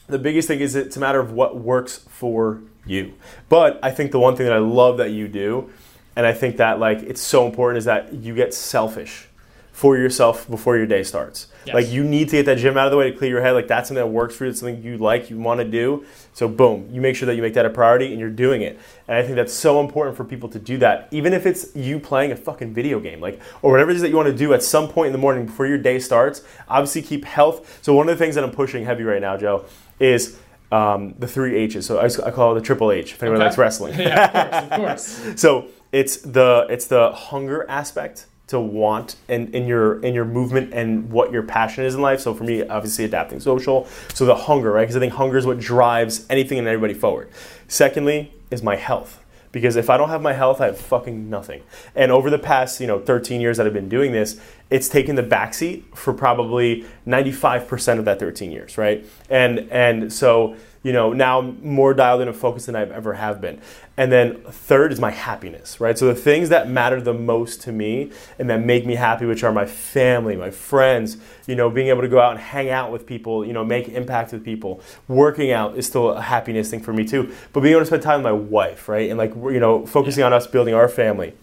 the 0.07 0.17
biggest 0.17 0.47
thing 0.47 0.61
is 0.61 0.75
it's 0.75 0.95
a 0.95 1.01
matter 1.01 1.19
of 1.19 1.33
what 1.33 1.57
works 1.57 2.05
for 2.07 2.61
you. 2.85 3.15
But 3.49 3.79
I 3.83 3.91
think 3.91 4.13
the 4.13 4.19
one 4.19 4.37
thing 4.37 4.45
that 4.45 4.55
I 4.55 4.59
love 4.59 4.95
that 4.97 5.11
you 5.11 5.27
do, 5.27 5.69
and 6.15 6.25
I 6.25 6.33
think 6.33 6.57
that 6.57 6.79
like 6.79 6.99
it's 6.99 7.21
so 7.21 7.45
important, 7.45 7.77
is 7.79 7.85
that 7.85 8.13
you 8.13 8.35
get 8.35 8.53
selfish 8.53 9.27
for 9.71 9.97
yourself 9.97 10.49
before 10.49 10.77
your 10.77 10.85
day 10.85 11.03
starts. 11.03 11.47
Yes. 11.65 11.75
Like 11.75 11.89
you 11.89 12.05
need 12.05 12.29
to 12.29 12.37
get 12.37 12.45
that 12.45 12.59
gym 12.59 12.77
out 12.77 12.85
of 12.87 12.91
the 12.91 12.97
way 12.97 13.11
to 13.11 13.17
clear 13.17 13.29
your 13.29 13.41
head. 13.41 13.51
Like 13.51 13.67
that's 13.67 13.89
something 13.89 14.01
that 14.01 14.09
works 14.09 14.33
for 14.33 14.45
you. 14.45 14.51
It's 14.51 14.61
something 14.61 14.81
you 14.81 14.97
like, 14.97 15.29
you 15.29 15.37
want 15.37 15.59
to 15.59 15.65
do. 15.65 16.05
So 16.31 16.47
boom, 16.47 16.87
you 16.93 17.01
make 17.01 17.17
sure 17.17 17.25
that 17.25 17.35
you 17.35 17.41
make 17.41 17.55
that 17.55 17.65
a 17.65 17.69
priority 17.69 18.09
and 18.11 18.17
you're 18.17 18.29
doing 18.29 18.61
it. 18.61 18.79
And 19.09 19.17
I 19.17 19.23
think 19.23 19.35
that's 19.35 19.51
so 19.51 19.81
important 19.81 20.15
for 20.15 20.23
people 20.23 20.47
to 20.49 20.59
do 20.59 20.77
that, 20.77 21.09
even 21.11 21.33
if 21.33 21.45
it's 21.45 21.75
you 21.75 21.99
playing 21.99 22.31
a 22.31 22.37
fucking 22.37 22.73
video 22.73 23.01
game, 23.01 23.19
like 23.19 23.41
or 23.61 23.69
whatever 23.71 23.91
it 23.91 23.95
is 23.95 24.01
that 24.01 24.09
you 24.09 24.15
want 24.15 24.29
to 24.29 24.33
do 24.37 24.53
at 24.53 24.63
some 24.63 24.87
point 24.87 25.07
in 25.07 25.11
the 25.11 25.17
morning 25.19 25.45
before 25.45 25.65
your 25.67 25.77
day 25.77 25.99
starts. 25.99 26.41
Obviously, 26.69 27.01
keep 27.01 27.25
health. 27.25 27.79
So 27.83 27.93
one 27.93 28.07
of 28.07 28.17
the 28.17 28.23
things 28.23 28.35
that 28.35 28.45
I'm 28.45 28.51
pushing 28.51 28.85
heavy 28.85 29.03
right 29.03 29.21
now, 29.21 29.35
Joe, 29.35 29.65
is 29.99 30.39
um, 30.71 31.15
the 31.19 31.27
three 31.27 31.53
H's. 31.57 31.85
So 31.85 31.97
I, 31.99 32.05
I 32.25 32.31
call 32.31 32.55
it 32.55 32.59
the 32.61 32.65
triple 32.65 32.93
H. 32.93 33.11
If 33.11 33.21
anyone 33.23 33.41
Okay. 33.41 33.47
likes 33.47 33.57
wrestling. 33.57 33.93
yeah, 33.99 34.61
of 34.63 34.69
course, 34.69 35.17
of 35.17 35.23
course. 35.25 35.39
So 35.41 35.65
it's 35.95 36.17
the 36.17 36.67
it's 36.69 36.87
the 36.87 37.11
hunger 37.13 37.65
aspect 37.69 38.25
to 38.47 38.59
want 38.59 39.15
and 39.29 39.55
in 39.55 39.65
your 39.65 40.01
in 40.01 40.13
your 40.13 40.25
movement 40.25 40.73
and 40.73 41.09
what 41.09 41.31
your 41.31 41.41
passion 41.41 41.85
is 41.85 41.95
in 41.95 42.01
life. 42.01 42.19
So 42.19 42.33
for 42.33 42.43
me, 42.43 42.67
obviously 42.67 43.05
adapting 43.05 43.39
social. 43.39 43.87
So 44.13 44.25
the 44.25 44.35
hunger, 44.35 44.73
right? 44.73 44.81
Because 44.81 44.97
I 44.97 44.99
think 44.99 45.13
hunger 45.13 45.37
is 45.37 45.45
what 45.45 45.57
drives 45.57 46.25
anything 46.29 46.59
and 46.59 46.67
everybody 46.67 46.93
forward. 46.93 47.29
Secondly, 47.69 48.33
is 48.51 48.61
my 48.61 48.75
health. 48.75 49.21
Because 49.53 49.77
if 49.77 49.89
I 49.89 49.95
don't 49.95 50.09
have 50.09 50.21
my 50.21 50.33
health, 50.33 50.59
I 50.59 50.65
have 50.65 50.77
fucking 50.77 51.29
nothing. 51.29 51.63
And 51.95 52.11
over 52.11 52.29
the 52.29 52.37
past, 52.37 52.81
you 52.81 52.87
know, 52.87 52.99
13 52.99 53.39
years 53.39 53.55
that 53.55 53.65
I've 53.65 53.71
been 53.71 53.87
doing 53.87 54.11
this, 54.11 54.37
it's 54.69 54.89
taken 54.89 55.15
the 55.15 55.23
backseat 55.23 55.83
for 55.95 56.13
probably 56.13 56.85
95% 57.07 57.99
of 57.99 58.05
that 58.05 58.19
13 58.19 58.51
years, 58.51 58.77
right? 58.77 59.05
And 59.29 59.59
and 59.71 60.11
so 60.11 60.55
you 60.85 60.93
know, 60.93 61.13
now 61.13 61.39
I'm 61.39 61.67
more 61.67 61.95
dialed 61.95 62.21
in 62.21 62.27
and 62.27 62.37
focused 62.37 62.67
than 62.67 62.75
I've 62.75 62.91
ever 62.91 63.13
have 63.13 63.41
been. 63.41 63.59
And 63.97 64.11
then 64.11 64.35
third 64.43 64.93
is 64.93 64.99
my 64.99 65.09
happiness, 65.09 65.79
right? 65.79 65.97
So 65.97 66.05
the 66.05 66.13
things 66.13 66.49
that 66.49 66.69
matter 66.69 67.01
the 67.01 67.11
most 67.11 67.61
to 67.61 67.71
me 67.71 68.11
and 68.37 68.47
that 68.51 68.63
make 68.63 68.85
me 68.85 68.93
happy, 68.93 69.25
which 69.25 69.43
are 69.43 69.51
my 69.51 69.65
family, 69.65 70.35
my 70.35 70.51
friends, 70.51 71.17
you 71.47 71.55
know, 71.55 71.71
being 71.71 71.87
able 71.87 72.03
to 72.03 72.07
go 72.07 72.19
out 72.19 72.33
and 72.33 72.39
hang 72.39 72.69
out 72.69 72.91
with 72.91 73.07
people, 73.07 73.43
you 73.43 73.51
know, 73.51 73.65
make 73.65 73.89
impact 73.89 74.31
with 74.31 74.45
people. 74.45 74.79
Working 75.07 75.51
out 75.51 75.75
is 75.75 75.87
still 75.87 76.11
a 76.11 76.21
happiness 76.21 76.69
thing 76.69 76.81
for 76.81 76.93
me 76.93 77.03
too. 77.03 77.33
But 77.51 77.61
being 77.61 77.71
able 77.71 77.81
to 77.81 77.87
spend 77.87 78.03
time 78.03 78.21
with 78.21 78.31
my 78.31 78.39
wife, 78.39 78.87
right? 78.87 79.09
And 79.09 79.17
like, 79.17 79.33
you 79.33 79.59
know, 79.59 79.87
focusing 79.87 80.23
on 80.23 80.33
us 80.33 80.45
building 80.45 80.75
our 80.75 80.87
family. 80.87 81.33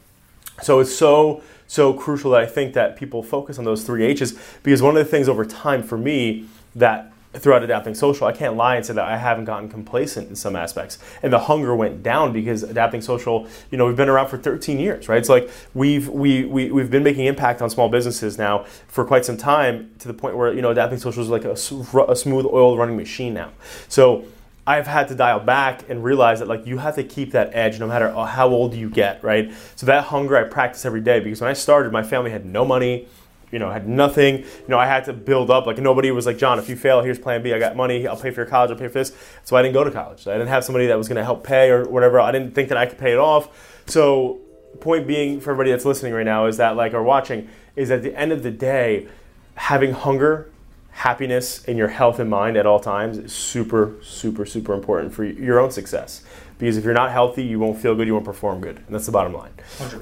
So 0.63 0.79
it's 0.79 0.95
so 0.95 1.43
so 1.73 1.95
crucial 1.95 2.33
that 2.33 2.43
I 2.43 2.45
think 2.45 2.75
that 2.75 2.97
people 2.97 3.23
focus 3.23 3.59
on 3.59 3.65
those 3.65 3.83
three 3.83 4.05
H's 4.05 4.39
because 4.63 4.83
one 4.83 4.95
of 4.95 5.03
the 5.03 5.11
things 5.11 5.27
over 5.27 5.43
time 5.43 5.83
for 5.83 5.97
me 5.97 6.45
that 6.77 7.11
throughout 7.33 7.63
adapting 7.63 7.95
social, 7.95 8.27
I 8.27 8.33
can't 8.33 8.57
lie 8.57 8.77
and 8.77 8.85
say 8.85 8.93
that 8.93 9.09
I 9.09 9.17
haven't 9.17 9.47
gotten 9.47 9.71
complacent 9.71 10.29
in 10.29 10.37
some 10.37 10.55
aspects. 10.55 10.99
And 11.23 11.33
the 11.33 11.39
hunger 11.39 11.75
went 11.75 12.03
down 12.03 12.35
because 12.35 12.63
adapting 12.63 13.01
social, 13.01 13.49
you 13.71 13.79
know, 13.79 13.87
we've 13.87 13.97
been 13.97 14.11
around 14.11 14.29
for 14.29 14.37
13 14.37 14.79
years, 14.79 15.09
right? 15.09 15.17
It's 15.17 15.31
like 15.31 15.49
we've 15.73 16.11
we, 16.11 16.45
we 16.45 16.71
we've 16.71 16.91
been 16.91 17.03
making 17.03 17.25
impact 17.25 17.63
on 17.63 17.71
small 17.71 17.89
businesses 17.89 18.37
now 18.37 18.67
for 18.87 19.03
quite 19.07 19.25
some 19.25 19.39
time 19.39 19.93
to 20.01 20.09
the 20.09 20.15
point 20.15 20.37
where, 20.37 20.53
you 20.53 20.61
know, 20.61 20.73
adapting 20.73 20.99
social 20.99 21.23
is 21.23 21.31
like 21.31 21.47
a 21.47 21.57
smooth 21.57 22.45
oil 22.53 22.77
running 22.77 22.99
machine 22.99 23.33
now. 23.33 23.51
So 23.89 24.27
I've 24.67 24.87
had 24.87 25.09
to 25.09 25.15
dial 25.15 25.41
back 25.41 25.89
and 25.91 26.05
realize 26.05 26.39
that 26.39 26.47
like 26.47 26.67
you 26.67 26.79
have 26.79 26.95
to 26.95 27.03
keep 27.03 27.33
that 27.33 27.51
edge 27.53 27.81
no 27.81 27.87
matter 27.87 28.13
how 28.13 28.49
old 28.49 28.75
you 28.75 28.89
get, 28.89 29.23
right? 29.25 29.53
So 29.75 29.87
that 29.87 30.05
hunger 30.05 30.37
I 30.37 30.45
practice 30.45 30.85
every 30.85 31.01
day 31.01 31.19
because 31.19 31.41
when 31.41 31.51
I 31.51 31.55
started, 31.55 31.93
my 31.93 32.05
family 32.05 32.31
had 32.31 32.47
no 32.47 32.65
money, 32.65 33.09
you 33.51 33.59
know, 33.59 33.73
had 33.73 33.89
nothing. 33.89 34.39
You 34.39 34.69
know, 34.69 34.79
I 34.79 34.87
had 34.87 35.05
to 35.07 35.13
build 35.13 35.51
up. 35.51 35.67
Like 35.67 35.79
nobody 35.79 36.13
was 36.13 36.27
like, 36.27 36.39
John, 36.39 36.61
if 36.61 36.69
you 36.69 36.77
fail, 36.77 37.03
here's 37.03 37.19
Plan 37.19 37.43
B. 37.43 37.53
I 37.53 37.59
got 37.59 37.75
money. 37.75 38.07
I'll 38.07 38.17
pay 38.17 38.31
for 38.31 38.43
your 38.43 38.47
college. 38.47 38.71
I'll 38.71 38.77
pay 38.77 38.87
for 38.87 38.95
this. 38.95 39.13
So 39.43 39.57
I 39.57 39.63
didn't 39.63 39.75
go 39.75 39.83
to 39.83 39.91
college. 39.91 40.29
I 40.29 40.35
didn't 40.35 40.49
have 40.49 40.65
somebody 40.65 40.87
that 40.87 40.97
was 40.97 41.09
going 41.09 41.19
to 41.19 41.25
help 41.25 41.43
pay 41.43 41.71
or 41.71 41.85
whatever. 41.85 42.21
I 42.21 42.31
didn't 42.31 42.55
think 42.55 42.69
that 42.69 42.79
I 42.79 42.87
could 42.87 42.99
pay 42.99 43.13
it 43.13 43.19
off. 43.19 43.83
So 43.87 44.39
point 44.81 45.09
being 45.09 45.41
for 45.41 45.51
everybody 45.51 45.73
that's 45.73 45.85
listening 45.85 46.13
right 46.13 46.25
now 46.25 46.47
is 46.47 46.59
that 46.59 46.77
like 46.77 46.95
or 46.95 47.03
watching 47.03 47.49
is 47.75 47.91
at 47.91 48.05
the 48.05 48.17
end 48.17 48.31
of 48.31 48.45
the 48.45 48.51
day, 48.53 49.09
having 49.57 49.93
hunger 49.93 50.52
happiness 50.93 51.65
and 51.65 51.77
your 51.77 51.89
health 51.89 52.21
in 52.21 52.29
mind 52.29 52.57
at 52.57 52.67
all 52.67 52.79
times 52.79 53.19
is 53.19 53.33
super, 53.33 53.95
super, 54.03 54.47
super 54.47 54.73
important 54.73 55.13
for 55.13 55.25
your 55.25 55.59
own 55.59 55.71
success. 55.71 56.23
Because 56.59 56.77
if 56.77 56.85
you're 56.85 56.95
not 56.95 57.11
healthy, 57.11 57.43
you 57.43 57.59
won't 57.59 57.81
feel 57.81 57.95
good, 57.97 58.07
you 58.07 58.13
won't 58.13 58.25
perform 58.25 58.61
good, 58.61 58.77
and 58.77 58.95
that's 58.95 59.07
the 59.07 59.13
bottom 59.13 59.33
line. 59.33 59.51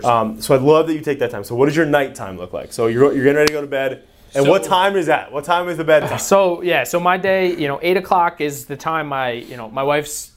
Um, 0.04 0.42
so 0.42 0.54
I'd 0.54 0.60
love 0.60 0.88
that 0.88 0.94
you 0.94 1.00
take 1.00 1.18
that 1.20 1.30
time. 1.30 1.42
So 1.42 1.54
what 1.54 1.66
does 1.66 1.76
your 1.76 1.86
nighttime 1.86 2.36
look 2.36 2.52
like? 2.52 2.72
So 2.72 2.88
you're, 2.88 3.14
you're 3.14 3.24
getting 3.24 3.36
ready 3.36 3.46
to 3.46 3.52
go 3.54 3.60
to 3.62 3.66
bed, 3.66 4.04
and 4.34 4.46
what 4.46 4.62
time 4.62 4.94
is 4.94 5.06
that? 5.06 5.32
What 5.32 5.44
time 5.44 5.68
is 5.68 5.78
the 5.78 5.84
bedtime? 5.84 6.18
So 6.18 6.60
yeah, 6.62 6.84
so 6.84 7.00
my 7.00 7.16
day, 7.16 7.56
you 7.56 7.66
know, 7.66 7.78
eight 7.82 7.96
o'clock 7.96 8.40
is 8.40 8.66
the 8.66 8.76
time 8.76 9.06
my, 9.08 9.30
you 9.30 9.56
know, 9.56 9.70
my 9.70 9.82
wife's 9.82 10.32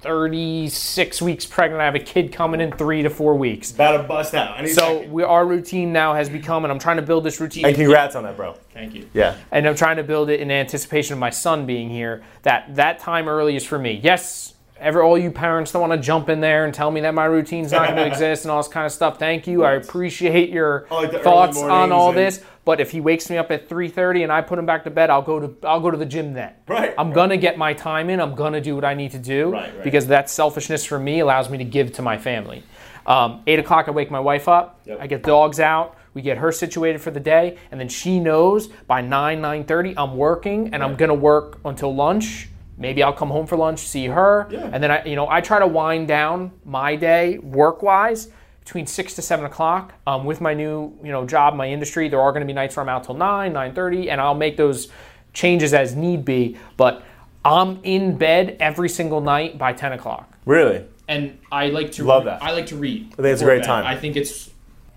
thirty-six 0.00 1.20
weeks 1.20 1.44
pregnant. 1.46 1.80
I 1.80 1.84
have 1.84 1.94
a 1.94 2.00
kid 2.00 2.32
coming 2.32 2.60
in 2.60 2.72
three 2.72 3.02
to 3.02 3.10
four 3.10 3.34
weeks. 3.34 3.72
About 3.72 3.96
to 3.96 4.02
bust 4.04 4.34
out. 4.34 4.58
So 4.68 4.98
second. 4.98 5.12
we, 5.12 5.22
our 5.22 5.46
routine 5.46 5.92
now 5.92 6.14
has 6.14 6.28
become, 6.28 6.64
and 6.64 6.72
I'm 6.72 6.78
trying 6.78 6.96
to 6.96 7.02
build 7.02 7.24
this 7.24 7.40
routine. 7.40 7.64
and 7.66 7.74
congrats 7.74 8.14
on 8.14 8.22
that, 8.24 8.36
bro. 8.36 8.54
Thank 8.72 8.94
you. 8.94 9.08
Yeah. 9.12 9.36
and 9.50 9.66
I'm 9.66 9.74
trying 9.74 9.96
to 9.96 10.04
build 10.04 10.30
it 10.30 10.40
in 10.40 10.50
anticipation 10.50 11.14
of 11.14 11.18
my 11.18 11.30
son 11.30 11.66
being 11.66 11.90
here. 11.90 12.22
That 12.42 12.74
that 12.76 12.98
time 13.00 13.28
early 13.28 13.56
is 13.56 13.64
for 13.64 13.78
me. 13.78 14.00
Yes, 14.02 14.54
ever 14.80 15.02
all 15.02 15.18
you 15.18 15.30
parents 15.30 15.72
that 15.72 15.78
want 15.78 15.92
to 15.92 15.98
jump 15.98 16.28
in 16.28 16.40
there 16.40 16.64
and 16.64 16.72
tell 16.74 16.90
me 16.90 17.00
that 17.02 17.14
my 17.14 17.24
routine's 17.24 17.72
not 17.72 17.88
going 17.88 17.96
to 18.04 18.06
exist 18.06 18.44
and 18.44 18.50
all 18.52 18.62
this 18.62 18.70
kind 18.72 18.86
of 18.86 18.92
stuff. 18.92 19.18
Thank 19.18 19.46
you. 19.46 19.64
I 19.64 19.72
appreciate 19.72 20.50
your 20.50 20.86
like 20.90 21.22
thoughts 21.22 21.58
on 21.58 21.92
all 21.92 22.08
and- 22.10 22.18
this. 22.18 22.44
But 22.64 22.80
if 22.82 22.90
he 22.90 23.00
wakes 23.00 23.30
me 23.30 23.38
up 23.38 23.50
at 23.50 23.66
3:30 23.66 24.24
and 24.24 24.30
I 24.32 24.42
put 24.42 24.58
him 24.58 24.66
back 24.66 24.84
to 24.84 24.90
bed, 24.90 25.08
I'll 25.08 25.22
go 25.22 25.40
to 25.40 25.66
I'll 25.66 25.80
go 25.80 25.90
to 25.90 25.96
the 25.96 26.04
gym 26.04 26.34
then. 26.34 26.52
Right, 26.68 26.92
I'm 26.98 27.06
right. 27.08 27.14
gonna 27.14 27.36
get 27.38 27.56
my 27.56 27.72
time 27.72 28.10
in. 28.10 28.20
I'm 28.20 28.34
gonna 28.34 28.60
do 28.60 28.74
what 28.74 28.84
I 28.84 28.92
need 28.92 29.12
to 29.12 29.18
do 29.18 29.50
Right, 29.52 29.74
right. 29.74 29.82
because 29.84 30.06
that 30.08 30.28
selfishness 30.28 30.84
for 30.84 30.98
me 30.98 31.20
allows 31.20 31.48
me 31.48 31.56
to 31.56 31.64
give 31.64 31.92
to 31.94 32.02
my 32.02 32.18
family. 32.18 32.62
Um, 33.06 33.40
Eight 33.46 33.58
o'clock, 33.58 33.88
I 33.88 33.90
wake 33.92 34.10
my 34.10 34.20
wife 34.20 34.48
up. 34.48 34.80
Yep. 34.84 34.98
I 35.00 35.06
get 35.06 35.22
dogs 35.22 35.60
out. 35.60 35.96
We 36.12 36.20
get 36.20 36.36
her 36.36 36.52
situated 36.52 37.00
for 37.00 37.10
the 37.10 37.20
day, 37.20 37.56
and 37.70 37.80
then 37.80 37.88
she 37.88 38.20
knows 38.20 38.66
by 38.86 39.00
nine 39.00 39.40
nine 39.40 39.64
thirty 39.64 39.94
I'm 39.96 40.16
working, 40.18 40.74
and 40.74 40.84
I'm 40.84 40.94
gonna 40.94 41.14
work 41.14 41.58
until 41.64 41.94
lunch. 41.94 42.50
Maybe 42.78 43.02
I'll 43.02 43.12
come 43.12 43.28
home 43.30 43.46
for 43.46 43.56
lunch, 43.56 43.80
see 43.80 44.06
her, 44.06 44.46
Yeah. 44.50 44.70
and 44.72 44.82
then 44.82 44.90
I, 44.90 45.04
you 45.04 45.16
know, 45.16 45.28
I 45.28 45.40
try 45.40 45.58
to 45.58 45.66
wind 45.66 46.06
down 46.08 46.52
my 46.64 46.94
day 46.96 47.38
work 47.38 47.82
wise 47.82 48.28
between 48.64 48.86
six 48.86 49.14
to 49.14 49.22
seven 49.22 49.44
o'clock. 49.46 49.92
Um, 50.06 50.24
with 50.24 50.40
my 50.40 50.54
new, 50.54 50.92
you 51.02 51.10
know, 51.10 51.26
job, 51.26 51.54
my 51.56 51.68
industry, 51.68 52.08
there 52.08 52.20
are 52.20 52.30
going 52.32 52.42
to 52.42 52.46
be 52.46 52.52
nights 52.52 52.76
where 52.76 52.82
I'm 52.84 52.88
out 52.88 53.04
till 53.04 53.14
nine, 53.16 53.52
nine 53.52 53.74
thirty, 53.74 54.10
and 54.10 54.20
I'll 54.20 54.34
make 54.34 54.56
those 54.56 54.88
changes 55.32 55.74
as 55.74 55.94
need 55.96 56.24
be. 56.24 56.56
But 56.76 57.02
I'm 57.44 57.80
in 57.82 58.16
bed 58.16 58.56
every 58.60 58.88
single 58.88 59.20
night 59.20 59.58
by 59.58 59.72
ten 59.72 59.92
o'clock. 59.92 60.32
Really? 60.46 60.84
and 61.10 61.38
I 61.50 61.68
like 61.68 61.92
to 61.92 62.04
Love 62.04 62.24
that. 62.26 62.42
I 62.42 62.50
like 62.52 62.66
to 62.66 62.76
read. 62.76 63.06
I 63.14 63.16
think 63.16 63.26
it's 63.28 63.40
a 63.40 63.44
great 63.46 63.60
bed. 63.62 63.66
time. 63.66 63.86
I 63.86 63.96
think 63.96 64.14
it's 64.14 64.50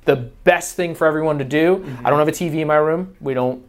the 0.03 0.17
best 0.17 0.75
thing 0.75 0.93
for 0.93 1.07
everyone 1.07 1.37
to 1.37 1.45
do. 1.45 1.85
I 2.03 2.09
don't 2.09 2.19
have 2.19 2.27
a 2.27 2.33
TV 2.33 2.55
in 2.55 2.67
my 2.67 2.75
room. 2.75 3.15
We 3.21 3.33
don't 3.33 3.63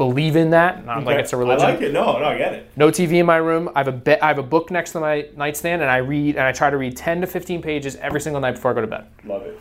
believe 0.00 0.34
in 0.34 0.48
that. 0.50 0.86
Not 0.86 1.04
like 1.04 1.18
it's 1.18 1.34
a 1.34 1.36
religion. 1.36 1.66
I 1.66 1.72
like 1.72 1.82
it. 1.82 1.92
No, 1.92 2.18
no, 2.18 2.24
I 2.24 2.38
get 2.38 2.54
it. 2.54 2.72
No 2.74 2.88
TV 2.90 3.20
in 3.20 3.26
my 3.26 3.36
room. 3.36 3.68
I 3.74 3.80
have 3.80 3.88
a 3.88 3.92
be- 3.92 4.18
I 4.18 4.28
have 4.28 4.38
a 4.38 4.42
book 4.42 4.70
next 4.70 4.92
to 4.92 5.00
my 5.00 5.26
nightstand, 5.36 5.82
and 5.82 5.90
I 5.90 5.98
read 5.98 6.36
and 6.36 6.44
I 6.44 6.52
try 6.52 6.70
to 6.70 6.78
read 6.78 6.96
10 6.96 7.20
to 7.20 7.26
15 7.26 7.60
pages 7.60 7.96
every 7.96 8.20
single 8.22 8.40
night 8.40 8.52
before 8.52 8.70
I 8.70 8.74
go 8.74 8.80
to 8.80 8.86
bed. 8.86 9.06
Love 9.26 9.42
it. 9.42 9.60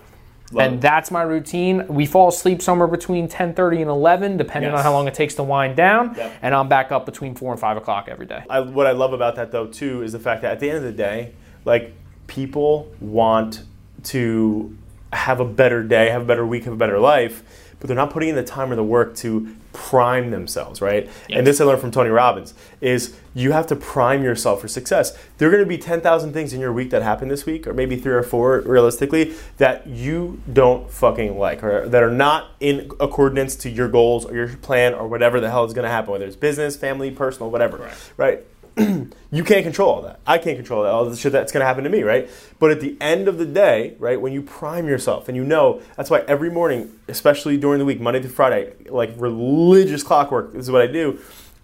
Love 0.54 0.66
And 0.66 0.76
it. 0.76 0.82
that's 0.82 1.12
my 1.12 1.24
routine. 1.24 1.86
We 1.90 2.06
fall 2.06 2.30
asleep 2.30 2.62
somewhere 2.62 2.88
between 2.88 3.28
10:30 3.28 3.82
and 3.82 3.90
11, 3.90 4.38
depending 4.38 4.72
on 4.72 4.82
how 4.82 4.94
long 4.94 5.10
it 5.10 5.14
takes 5.14 5.36
to 5.36 5.44
wind 5.44 5.76
down. 5.76 6.16
Yep. 6.16 6.32
And 6.42 6.56
I'm 6.56 6.70
back 6.70 6.94
up 6.94 7.06
between 7.06 7.36
four 7.36 7.52
and 7.52 7.60
five 7.60 7.76
o'clock 7.76 8.08
every 8.10 8.26
day. 8.26 8.44
I, 8.50 8.62
what 8.62 8.88
I 8.88 8.92
love 8.94 9.12
about 9.12 9.36
that 9.36 9.52
though 9.52 9.68
too 9.68 10.04
is 10.04 10.14
the 10.14 10.20
fact 10.20 10.42
that 10.44 10.54
at 10.54 10.60
the 10.62 10.70
end 10.70 10.78
of 10.78 10.84
the 10.84 10.94
day, 10.94 11.34
like 11.66 11.94
people 12.28 12.90
want 13.02 13.64
to 14.04 14.76
have 15.12 15.42
a 15.42 15.46
better 15.46 15.84
day, 15.84 16.10
have 16.10 16.22
a 16.22 16.26
better 16.26 16.46
week, 16.46 16.64
have 16.64 16.74
a 16.74 16.78
better 16.78 17.00
life, 17.00 17.44
but 17.80 17.88
they're 17.88 17.96
not 17.96 18.12
putting 18.12 18.30
in 18.30 18.36
the 18.36 18.44
time 18.44 18.72
or 18.72 18.76
the 18.76 18.84
work 18.84 19.16
to 19.18 19.56
prime 19.72 20.32
themselves, 20.32 20.82
right? 20.82 21.10
And 21.30 21.46
this 21.46 21.62
I 21.62 21.64
learned 21.64 21.80
from 21.80 21.92
Tony 21.92 22.10
Robbins 22.10 22.54
is 22.82 23.16
you 23.34 23.52
have 23.52 23.68
to 23.68 23.76
prime 23.76 24.24
yourself 24.24 24.62
for 24.62 24.68
success. 24.68 25.18
There 25.38 25.48
are 25.48 25.52
going 25.52 25.64
to 25.64 25.70
be 25.70 25.78
10,000 25.78 26.34
things 26.34 26.54
in 26.54 26.60
your 26.60 26.74
week 26.74 26.90
that 26.90 27.04
happen 27.04 27.28
this 27.28 27.46
week 27.46 27.68
or 27.68 27.74
maybe 27.74 27.96
3 27.96 28.12
or 28.14 28.24
4 28.24 28.62
realistically 28.62 29.36
that 29.58 29.88
you 29.88 30.42
don't 30.52 30.90
fucking 30.90 31.38
like 31.38 31.64
or 31.64 31.88
that 31.88 32.04
are 32.04 32.12
not 32.12 32.52
in 32.60 32.92
accordance 33.00 33.56
to 33.58 33.70
your 33.70 33.88
goals 33.88 34.26
or 34.26 34.34
your 34.34 34.50
plan 34.58 34.94
or 34.94 35.08
whatever 35.08 35.40
the 35.40 35.50
hell 35.50 35.64
is 35.66 35.74
going 35.74 35.86
to 35.86 35.90
happen 35.90 36.12
whether 36.12 36.26
it's 36.26 36.36
business, 36.36 36.76
family, 36.76 37.12
personal, 37.12 37.52
whatever. 37.52 37.90
Right? 38.18 38.44
you 39.32 39.44
can't 39.44 39.64
control 39.64 39.90
all 39.90 40.02
that. 40.04 40.20
I 40.26 40.38
can't 40.38 40.58
control 40.58 40.84
that. 40.84 40.90
All 40.90 41.10
the 41.10 41.16
shit 41.16 41.32
that's 41.32 41.52
going 41.52 41.62
to 41.62 41.66
happen 41.66 41.84
to 41.84 41.90
me, 41.90 42.04
right? 42.04 42.30
But 42.60 42.72
at 42.72 42.80
the 42.80 42.98
end 43.02 43.28
of 43.28 43.38
the 43.38 43.46
day, 43.46 43.96
right, 44.00 44.20
when 44.20 44.34
you 44.34 44.42
prime 44.42 44.88
yourself 44.88 45.28
and 45.28 45.36
you 45.36 45.44
know, 45.44 45.82
that's 45.96 46.10
why 46.10 46.20
every 46.22 46.50
morning, 46.50 47.00
especially 47.08 47.58
during 47.58 47.80
the 47.80 47.86
week, 47.86 48.00
Monday 48.00 48.22
through 48.22 48.32
Friday, 48.32 48.74
like 48.88 49.12
religious 49.18 50.04
clockwork, 50.04 50.54
this 50.54 50.64
is 50.64 50.72
what 50.72 50.82
I 50.82 50.88
do. 50.88 51.20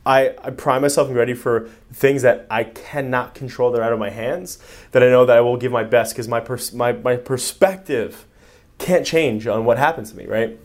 I, 0.06 0.36
I 0.44 0.52
prime 0.52 0.84
myself 0.84 1.08
and 1.08 1.18
ready 1.18 1.34
for 1.34 1.70
things 1.92 2.22
that 2.22 2.46
I 2.52 2.66
cannot 2.66 3.34
control 3.34 3.72
that 3.72 3.82
are 3.82 3.84
out 3.84 3.94
of 3.94 4.00
my 4.00 4.12
hands, 4.12 4.60
that 4.92 5.02
I 5.02 5.08
know 5.08 5.26
that 5.26 5.38
I 5.38 5.42
will 5.42 5.58
give 5.58 5.72
my 5.72 5.84
best 5.84 6.14
because 6.14 6.28
my, 6.28 6.40
pers- 6.40 6.74
my, 6.74 6.92
my 6.92 7.16
perspective 7.16 8.28
can't 8.78 9.06
change 9.06 9.48
on 9.48 9.66
what 9.66 9.78
happens 9.78 10.12
to 10.12 10.18
me, 10.18 10.28
right? 10.28 10.60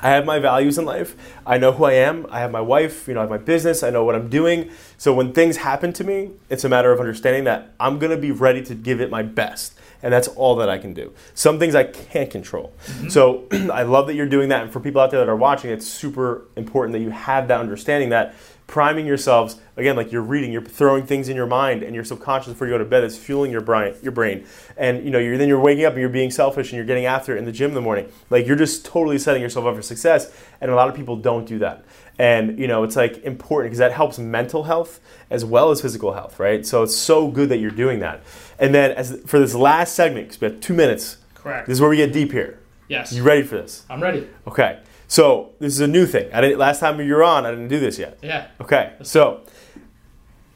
I 0.00 0.10
have 0.10 0.24
my 0.24 0.38
values 0.38 0.78
in 0.78 0.84
life. 0.84 1.16
I 1.46 1.58
know 1.58 1.72
who 1.72 1.84
I 1.84 1.94
am. 1.94 2.26
I 2.30 2.40
have 2.40 2.50
my 2.50 2.60
wife, 2.60 3.08
you 3.08 3.14
know, 3.14 3.20
I 3.20 3.22
have 3.24 3.30
my 3.30 3.38
business. 3.38 3.82
I 3.82 3.90
know 3.90 4.04
what 4.04 4.14
I'm 4.14 4.28
doing. 4.28 4.70
So 4.96 5.12
when 5.12 5.32
things 5.32 5.58
happen 5.58 5.92
to 5.94 6.04
me, 6.04 6.30
it's 6.48 6.64
a 6.64 6.68
matter 6.68 6.92
of 6.92 7.00
understanding 7.00 7.44
that 7.44 7.72
I'm 7.80 7.98
going 7.98 8.10
to 8.10 8.16
be 8.16 8.30
ready 8.30 8.62
to 8.62 8.74
give 8.74 9.00
it 9.00 9.10
my 9.10 9.22
best. 9.22 9.78
And 10.02 10.12
that's 10.12 10.28
all 10.28 10.54
that 10.56 10.68
I 10.68 10.78
can 10.78 10.94
do. 10.94 11.12
Some 11.34 11.58
things 11.58 11.74
I 11.74 11.82
can't 11.84 12.30
control. 12.30 12.72
Mm-hmm. 12.86 13.08
So 13.08 13.46
I 13.72 13.82
love 13.82 14.06
that 14.06 14.14
you're 14.14 14.28
doing 14.28 14.48
that. 14.50 14.62
And 14.62 14.72
for 14.72 14.78
people 14.78 15.00
out 15.00 15.10
there 15.10 15.18
that 15.20 15.28
are 15.28 15.36
watching, 15.36 15.70
it's 15.70 15.86
super 15.86 16.44
important 16.54 16.92
that 16.92 17.00
you 17.00 17.10
have 17.10 17.48
that 17.48 17.60
understanding 17.60 18.10
that 18.10 18.34
priming 18.68 19.06
yourselves 19.06 19.56
again 19.78 19.96
like 19.96 20.12
you're 20.12 20.22
reading 20.22 20.52
you're 20.52 20.62
throwing 20.62 21.04
things 21.04 21.30
in 21.30 21.34
your 21.34 21.46
mind 21.46 21.82
and 21.82 21.94
your 21.94 22.04
subconscious 22.04 22.52
before 22.52 22.66
you 22.66 22.74
go 22.74 22.78
to 22.78 22.84
bed 22.84 23.02
it's 23.02 23.16
fueling 23.16 23.50
your 23.50 23.62
brain 23.62 23.94
your 24.02 24.12
brain. 24.12 24.46
And 24.76 25.02
you 25.04 25.10
know 25.10 25.18
you're 25.18 25.38
then 25.38 25.48
you're 25.48 25.58
waking 25.58 25.86
up 25.86 25.94
and 25.94 26.00
you're 26.00 26.10
being 26.10 26.30
selfish 26.30 26.70
and 26.70 26.76
you're 26.76 26.86
getting 26.86 27.06
after 27.06 27.34
it 27.34 27.38
in 27.38 27.46
the 27.46 27.52
gym 27.52 27.70
in 27.70 27.74
the 27.74 27.80
morning. 27.80 28.12
Like 28.28 28.46
you're 28.46 28.56
just 28.56 28.84
totally 28.84 29.18
setting 29.18 29.42
yourself 29.42 29.64
up 29.64 29.74
for 29.74 29.82
success 29.82 30.30
and 30.60 30.70
a 30.70 30.74
lot 30.74 30.88
of 30.88 30.94
people 30.94 31.16
don't 31.16 31.46
do 31.46 31.58
that. 31.60 31.82
And 32.18 32.58
you 32.58 32.66
know 32.68 32.84
it's 32.84 32.94
like 32.94 33.24
important 33.24 33.70
because 33.70 33.78
that 33.78 33.92
helps 33.92 34.18
mental 34.18 34.64
health 34.64 35.00
as 35.30 35.46
well 35.46 35.70
as 35.70 35.80
physical 35.80 36.12
health 36.12 36.38
right? 36.38 36.64
So 36.66 36.82
it's 36.82 36.94
so 36.94 37.28
good 37.28 37.48
that 37.48 37.58
you're 37.58 37.70
doing 37.70 38.00
that. 38.00 38.22
And 38.58 38.74
then 38.74 38.90
as 38.92 39.18
for 39.26 39.38
this 39.38 39.54
last 39.54 39.94
segment 39.94 40.28
because 40.28 40.40
we 40.42 40.48
have 40.48 40.60
two 40.60 40.74
minutes. 40.74 41.16
Correct. 41.34 41.68
this 41.68 41.76
is 41.76 41.80
where 41.80 41.88
we 41.88 41.96
get 41.96 42.12
deep 42.12 42.32
here. 42.32 42.58
Yes. 42.88 43.12
you 43.12 43.22
ready 43.22 43.42
for 43.42 43.56
this? 43.56 43.86
I'm 43.88 44.02
ready. 44.02 44.28
okay 44.46 44.80
so 45.08 45.50
this 45.58 45.72
is 45.72 45.80
a 45.80 45.88
new 45.88 46.06
thing 46.06 46.30
i 46.32 46.40
didn't 46.40 46.58
last 46.58 46.78
time 46.80 47.00
you 47.00 47.12
were 47.14 47.24
on 47.24 47.44
i 47.44 47.50
didn't 47.50 47.68
do 47.68 47.80
this 47.80 47.98
yet 47.98 48.16
Yeah. 48.22 48.46
Okay, 48.60 48.92
so 49.02 49.42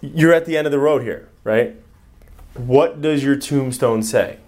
you're 0.00 0.32
at 0.32 0.46
the 0.46 0.56
end 0.56 0.66
of 0.66 0.72
the 0.72 0.78
road 0.80 1.02
here, 1.02 1.28
right? 1.44 1.76
What 2.54 3.00
does 3.00 3.22
your 3.22 3.36
tombstone 3.36 4.02
say? 4.02 4.38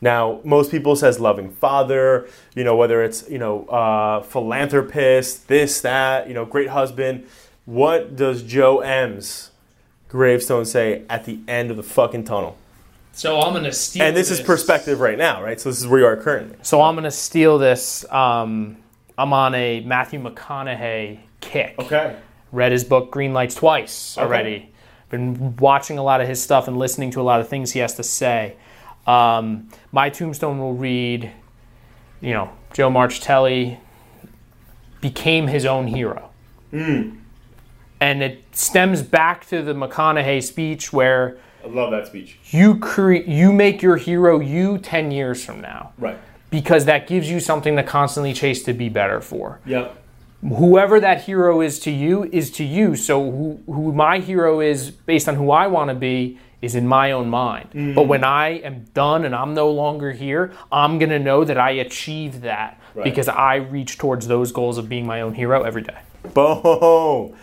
Now, 0.00 0.40
most 0.44 0.70
people 0.70 0.94
says 0.94 1.18
loving 1.18 1.50
father, 1.50 2.28
you 2.54 2.62
know, 2.62 2.76
whether 2.76 3.02
it's 3.02 3.28
you 3.28 3.38
know 3.38 3.66
uh, 3.66 4.22
philanthropist, 4.22 5.48
this 5.48 5.80
that, 5.80 6.28
you 6.28 6.34
know, 6.34 6.44
great 6.44 6.68
husband. 6.68 7.26
What 7.64 8.14
does 8.16 8.42
Joe 8.44 8.78
M's 8.80 9.50
gravestone 10.08 10.64
say 10.64 11.02
at 11.10 11.24
the 11.24 11.40
end 11.48 11.70
of 11.72 11.76
the 11.76 11.82
fucking 11.82 12.24
tunnel? 12.24 12.56
So 13.12 13.40
I'm 13.40 13.52
gonna 13.52 13.72
steal. 13.72 14.04
And 14.04 14.16
this 14.16 14.30
is 14.30 14.40
perspective 14.40 15.00
right 15.00 15.18
now, 15.18 15.42
right? 15.42 15.60
So 15.60 15.68
this 15.70 15.80
is 15.80 15.88
where 15.88 16.00
you 16.00 16.06
are 16.06 16.16
currently. 16.16 16.56
So 16.62 16.80
I'm 16.82 16.94
gonna 16.94 17.10
steal 17.10 17.58
this. 17.58 18.04
Um, 18.12 18.76
I'm 19.18 19.32
on 19.32 19.54
a 19.54 19.80
Matthew 19.80 20.20
McConaughey 20.22 21.18
kick. 21.40 21.74
Okay. 21.78 22.16
Read 22.52 22.70
his 22.72 22.84
book 22.84 23.10
Green 23.10 23.32
Lights 23.34 23.56
twice 23.56 24.16
Okay. 24.16 24.24
already. 24.24 24.70
Been 25.10 25.56
watching 25.56 25.98
a 25.98 26.02
lot 26.02 26.20
of 26.20 26.28
his 26.28 26.40
stuff 26.42 26.68
and 26.68 26.76
listening 26.78 27.10
to 27.12 27.20
a 27.20 27.22
lot 27.24 27.40
of 27.40 27.48
things 27.48 27.72
he 27.72 27.80
has 27.80 27.94
to 27.94 28.02
say. 28.02 28.56
Um, 29.06 29.68
my 29.90 30.08
tombstone 30.10 30.58
will 30.58 30.74
read, 30.74 31.32
you 32.20 32.32
know, 32.32 32.50
Joe 32.72 32.90
Marchtelli 32.90 33.78
became 35.00 35.46
his 35.48 35.64
own 35.66 35.86
hero. 35.88 36.30
And 36.72 38.22
it 38.22 38.44
stems 38.52 39.02
back 39.02 39.46
to 39.48 39.62
the 39.62 39.72
McConaughey 39.72 40.42
speech 40.42 40.92
where 40.92 41.38
I 41.64 41.68
love 41.68 41.90
that 41.90 42.06
speech. 42.06 42.38
you 42.50 42.78
create, 42.78 43.26
you 43.26 43.52
make 43.52 43.82
your 43.82 43.96
hero 43.96 44.38
you 44.38 44.78
10 44.78 45.10
years 45.10 45.44
from 45.44 45.60
now 45.60 45.92
Right. 45.98 46.18
Because 46.50 46.84
that 46.86 47.06
gives 47.06 47.30
you 47.30 47.40
something 47.40 47.76
to 47.76 47.82
constantly 47.82 48.32
chase 48.32 48.62
to 48.64 48.72
be 48.72 48.88
better 48.88 49.20
for. 49.20 49.60
Yep. 49.66 49.96
Whoever 50.40 51.00
that 51.00 51.22
hero 51.22 51.60
is 51.60 51.80
to 51.80 51.90
you 51.90 52.24
is 52.24 52.50
to 52.52 52.64
you. 52.64 52.94
So 52.96 53.30
who, 53.30 53.60
who 53.66 53.92
my 53.92 54.20
hero 54.20 54.60
is 54.60 54.90
based 54.90 55.28
on 55.28 55.34
who 55.34 55.50
I 55.50 55.66
want 55.66 55.88
to 55.88 55.94
be 55.94 56.38
is 56.62 56.74
in 56.74 56.86
my 56.86 57.12
own 57.12 57.28
mind. 57.28 57.70
Mm. 57.72 57.94
But 57.94 58.04
when 58.08 58.24
I 58.24 58.50
am 58.60 58.84
done 58.94 59.24
and 59.24 59.34
I'm 59.34 59.54
no 59.54 59.70
longer 59.70 60.12
here, 60.12 60.52
I'm 60.70 60.98
going 60.98 61.10
to 61.10 61.18
know 61.18 61.44
that 61.44 61.58
I 61.58 61.70
achieved 61.70 62.42
that 62.42 62.80
Right. 62.94 63.04
because 63.04 63.28
I 63.28 63.56
reach 63.56 63.98
towards 63.98 64.26
those 64.26 64.50
goals 64.50 64.78
of 64.78 64.88
being 64.88 65.06
my 65.06 65.20
own 65.20 65.34
hero 65.34 65.62
every 65.62 65.82
day. 65.82 65.98
Boom. 66.34 67.36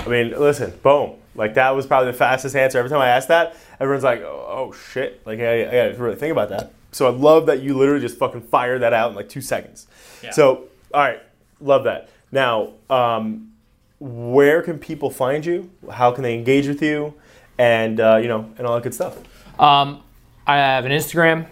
I 0.00 0.08
mean, 0.08 0.30
listen, 0.30 0.72
boom. 0.82 1.16
Like 1.34 1.54
that 1.54 1.70
was 1.70 1.86
probably 1.86 2.10
the 2.12 2.18
fastest 2.18 2.56
answer. 2.56 2.78
Every 2.78 2.90
time 2.90 3.00
I 3.00 3.08
ask 3.08 3.28
that, 3.28 3.56
everyone's 3.78 4.04
like, 4.04 4.20
"Oh, 4.22 4.46
oh 4.48 4.72
shit!" 4.72 5.20
Like 5.26 5.38
I, 5.38 5.62
I 5.62 5.64
got 5.64 5.96
to 5.96 6.02
really 6.02 6.16
think 6.16 6.32
about 6.32 6.48
that. 6.48 6.72
So 6.96 7.06
I 7.06 7.10
love 7.10 7.44
that 7.46 7.62
you 7.62 7.76
literally 7.76 8.00
just 8.00 8.16
fucking 8.16 8.40
fire 8.40 8.78
that 8.78 8.94
out 8.94 9.10
in 9.10 9.16
like 9.16 9.28
two 9.28 9.42
seconds. 9.42 9.86
So 10.32 10.64
all 10.94 11.02
right, 11.02 11.20
love 11.60 11.84
that. 11.84 12.08
Now, 12.32 12.70
um, 12.88 13.52
where 14.00 14.62
can 14.62 14.78
people 14.78 15.10
find 15.10 15.44
you? 15.44 15.70
How 15.92 16.10
can 16.10 16.22
they 16.22 16.34
engage 16.34 16.66
with 16.66 16.80
you? 16.82 17.12
And 17.58 18.00
uh, 18.00 18.16
you 18.16 18.28
know, 18.28 18.50
and 18.56 18.66
all 18.66 18.74
that 18.74 18.82
good 18.82 18.94
stuff. 18.94 19.18
Um, 19.60 20.02
I 20.46 20.56
have 20.56 20.86
an 20.86 20.92
Instagram, 20.92 21.46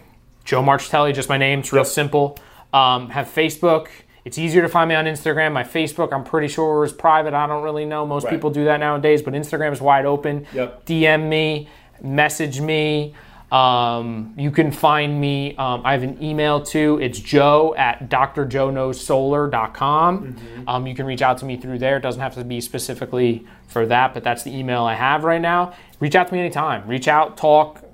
Joe 0.47 0.63
Marchtelli, 0.63 1.15
just 1.15 1.29
my 1.29 1.37
name. 1.37 1.59
It's 1.61 1.73
real 1.75 1.81
Yep. 1.83 1.87
simple. 1.93 2.39
Um, 2.73 3.11
have 3.11 3.27
Facebook. 3.29 3.89
It's 4.25 4.39
easier 4.39 4.63
to 4.63 4.69
find 4.71 4.89
me 4.89 4.95
on 4.95 5.05
Instagram. 5.05 5.53
My 5.53 5.63
Facebook, 5.63 6.11
I'm 6.15 6.25
pretty 6.25 6.49
sure, 6.49 6.85
is 6.85 6.93
private. 6.93 7.35
I 7.35 7.47
don't 7.47 7.63
really 7.63 7.85
know. 7.85 8.07
Most 8.07 8.25
Right. 8.25 8.31
people 8.33 8.49
do 8.49 8.65
that 8.65 8.81
nowadays, 8.81 9.21
but 9.21 9.35
Instagram 9.35 9.73
is 9.75 9.83
wide 9.83 10.07
open. 10.07 10.47
Yep. 10.55 10.87
DM 10.87 11.29
me, 11.29 11.69
message 12.03 12.61
me. 12.63 13.15
Um, 13.55 14.35
you 14.37 14.51
can 14.51 14.71
find 14.73 15.21
me. 15.21 15.55
Um, 15.57 15.83
I 15.85 15.93
have 15.93 16.03
an 16.03 16.21
email 16.21 16.61
too. 16.61 16.99
It's 17.01 17.21
joe 17.21 17.73
at 17.79 18.11
drjoeknowssolar.com. 18.11 20.35
Mm-hmm. 20.35 20.69
Um, 20.69 20.89
you 20.89 20.97
can 20.97 21.07
reach 21.07 21.23
out 21.23 21.39
to 21.39 21.45
me 21.45 21.57
through 21.57 21.79
there. 21.79 21.99
It 21.99 22.01
doesn't 22.01 22.21
have 22.21 22.35
to 22.35 22.43
be 22.43 22.61
specifically 22.61 23.47
for 23.69 23.87
that, 23.87 24.13
but 24.13 24.25
that's 24.25 24.43
the 24.43 24.53
email 24.53 24.83
I 24.83 24.95
have 24.95 25.23
right 25.23 25.41
now. 25.41 25.73
Reach 26.01 26.17
out 26.17 26.27
to 26.27 26.35
me 26.35 26.41
anytime. 26.41 26.89
Reach 26.89 27.07
out, 27.07 27.37
talk, 27.37 27.85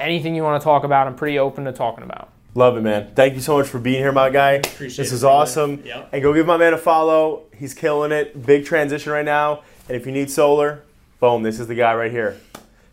anything 0.00 0.34
you 0.34 0.42
want 0.42 0.60
to 0.60 0.64
talk 0.64 0.82
about. 0.82 1.06
I'm 1.06 1.14
pretty 1.14 1.38
open 1.38 1.64
to 1.66 1.72
talking 1.72 2.02
about. 2.02 2.30
Love 2.56 2.76
it, 2.76 2.80
man. 2.80 3.12
Thank 3.14 3.34
you 3.34 3.40
so 3.40 3.56
much 3.56 3.68
for 3.68 3.78
being 3.78 4.00
here, 4.00 4.10
my 4.10 4.30
guy. 4.30 4.54
Appreciate 4.54 5.04
this 5.04 5.12
it, 5.12 5.14
is 5.14 5.20
brother. 5.20 5.36
awesome. 5.36 5.80
Yep. 5.84 6.08
And 6.12 6.22
go 6.22 6.34
give 6.34 6.46
my 6.46 6.56
man 6.56 6.74
a 6.74 6.78
follow. 6.78 7.44
He's 7.56 7.72
killing 7.72 8.10
it. 8.10 8.44
Big 8.44 8.64
transition 8.64 9.12
right 9.12 9.24
now. 9.24 9.62
And 9.86 9.96
if 9.96 10.06
you 10.06 10.12
need 10.12 10.28
solar, 10.28 10.82
boom, 11.20 11.44
this 11.44 11.60
is 11.60 11.68
the 11.68 11.76
guy 11.76 11.94
right 11.94 12.10
here. 12.10 12.36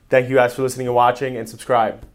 Thank 0.10 0.30
you 0.30 0.36
guys 0.36 0.54
for 0.54 0.62
listening 0.62 0.88
and 0.88 0.96
watching 0.96 1.36
and 1.36 1.50
subscribe. 1.50 2.06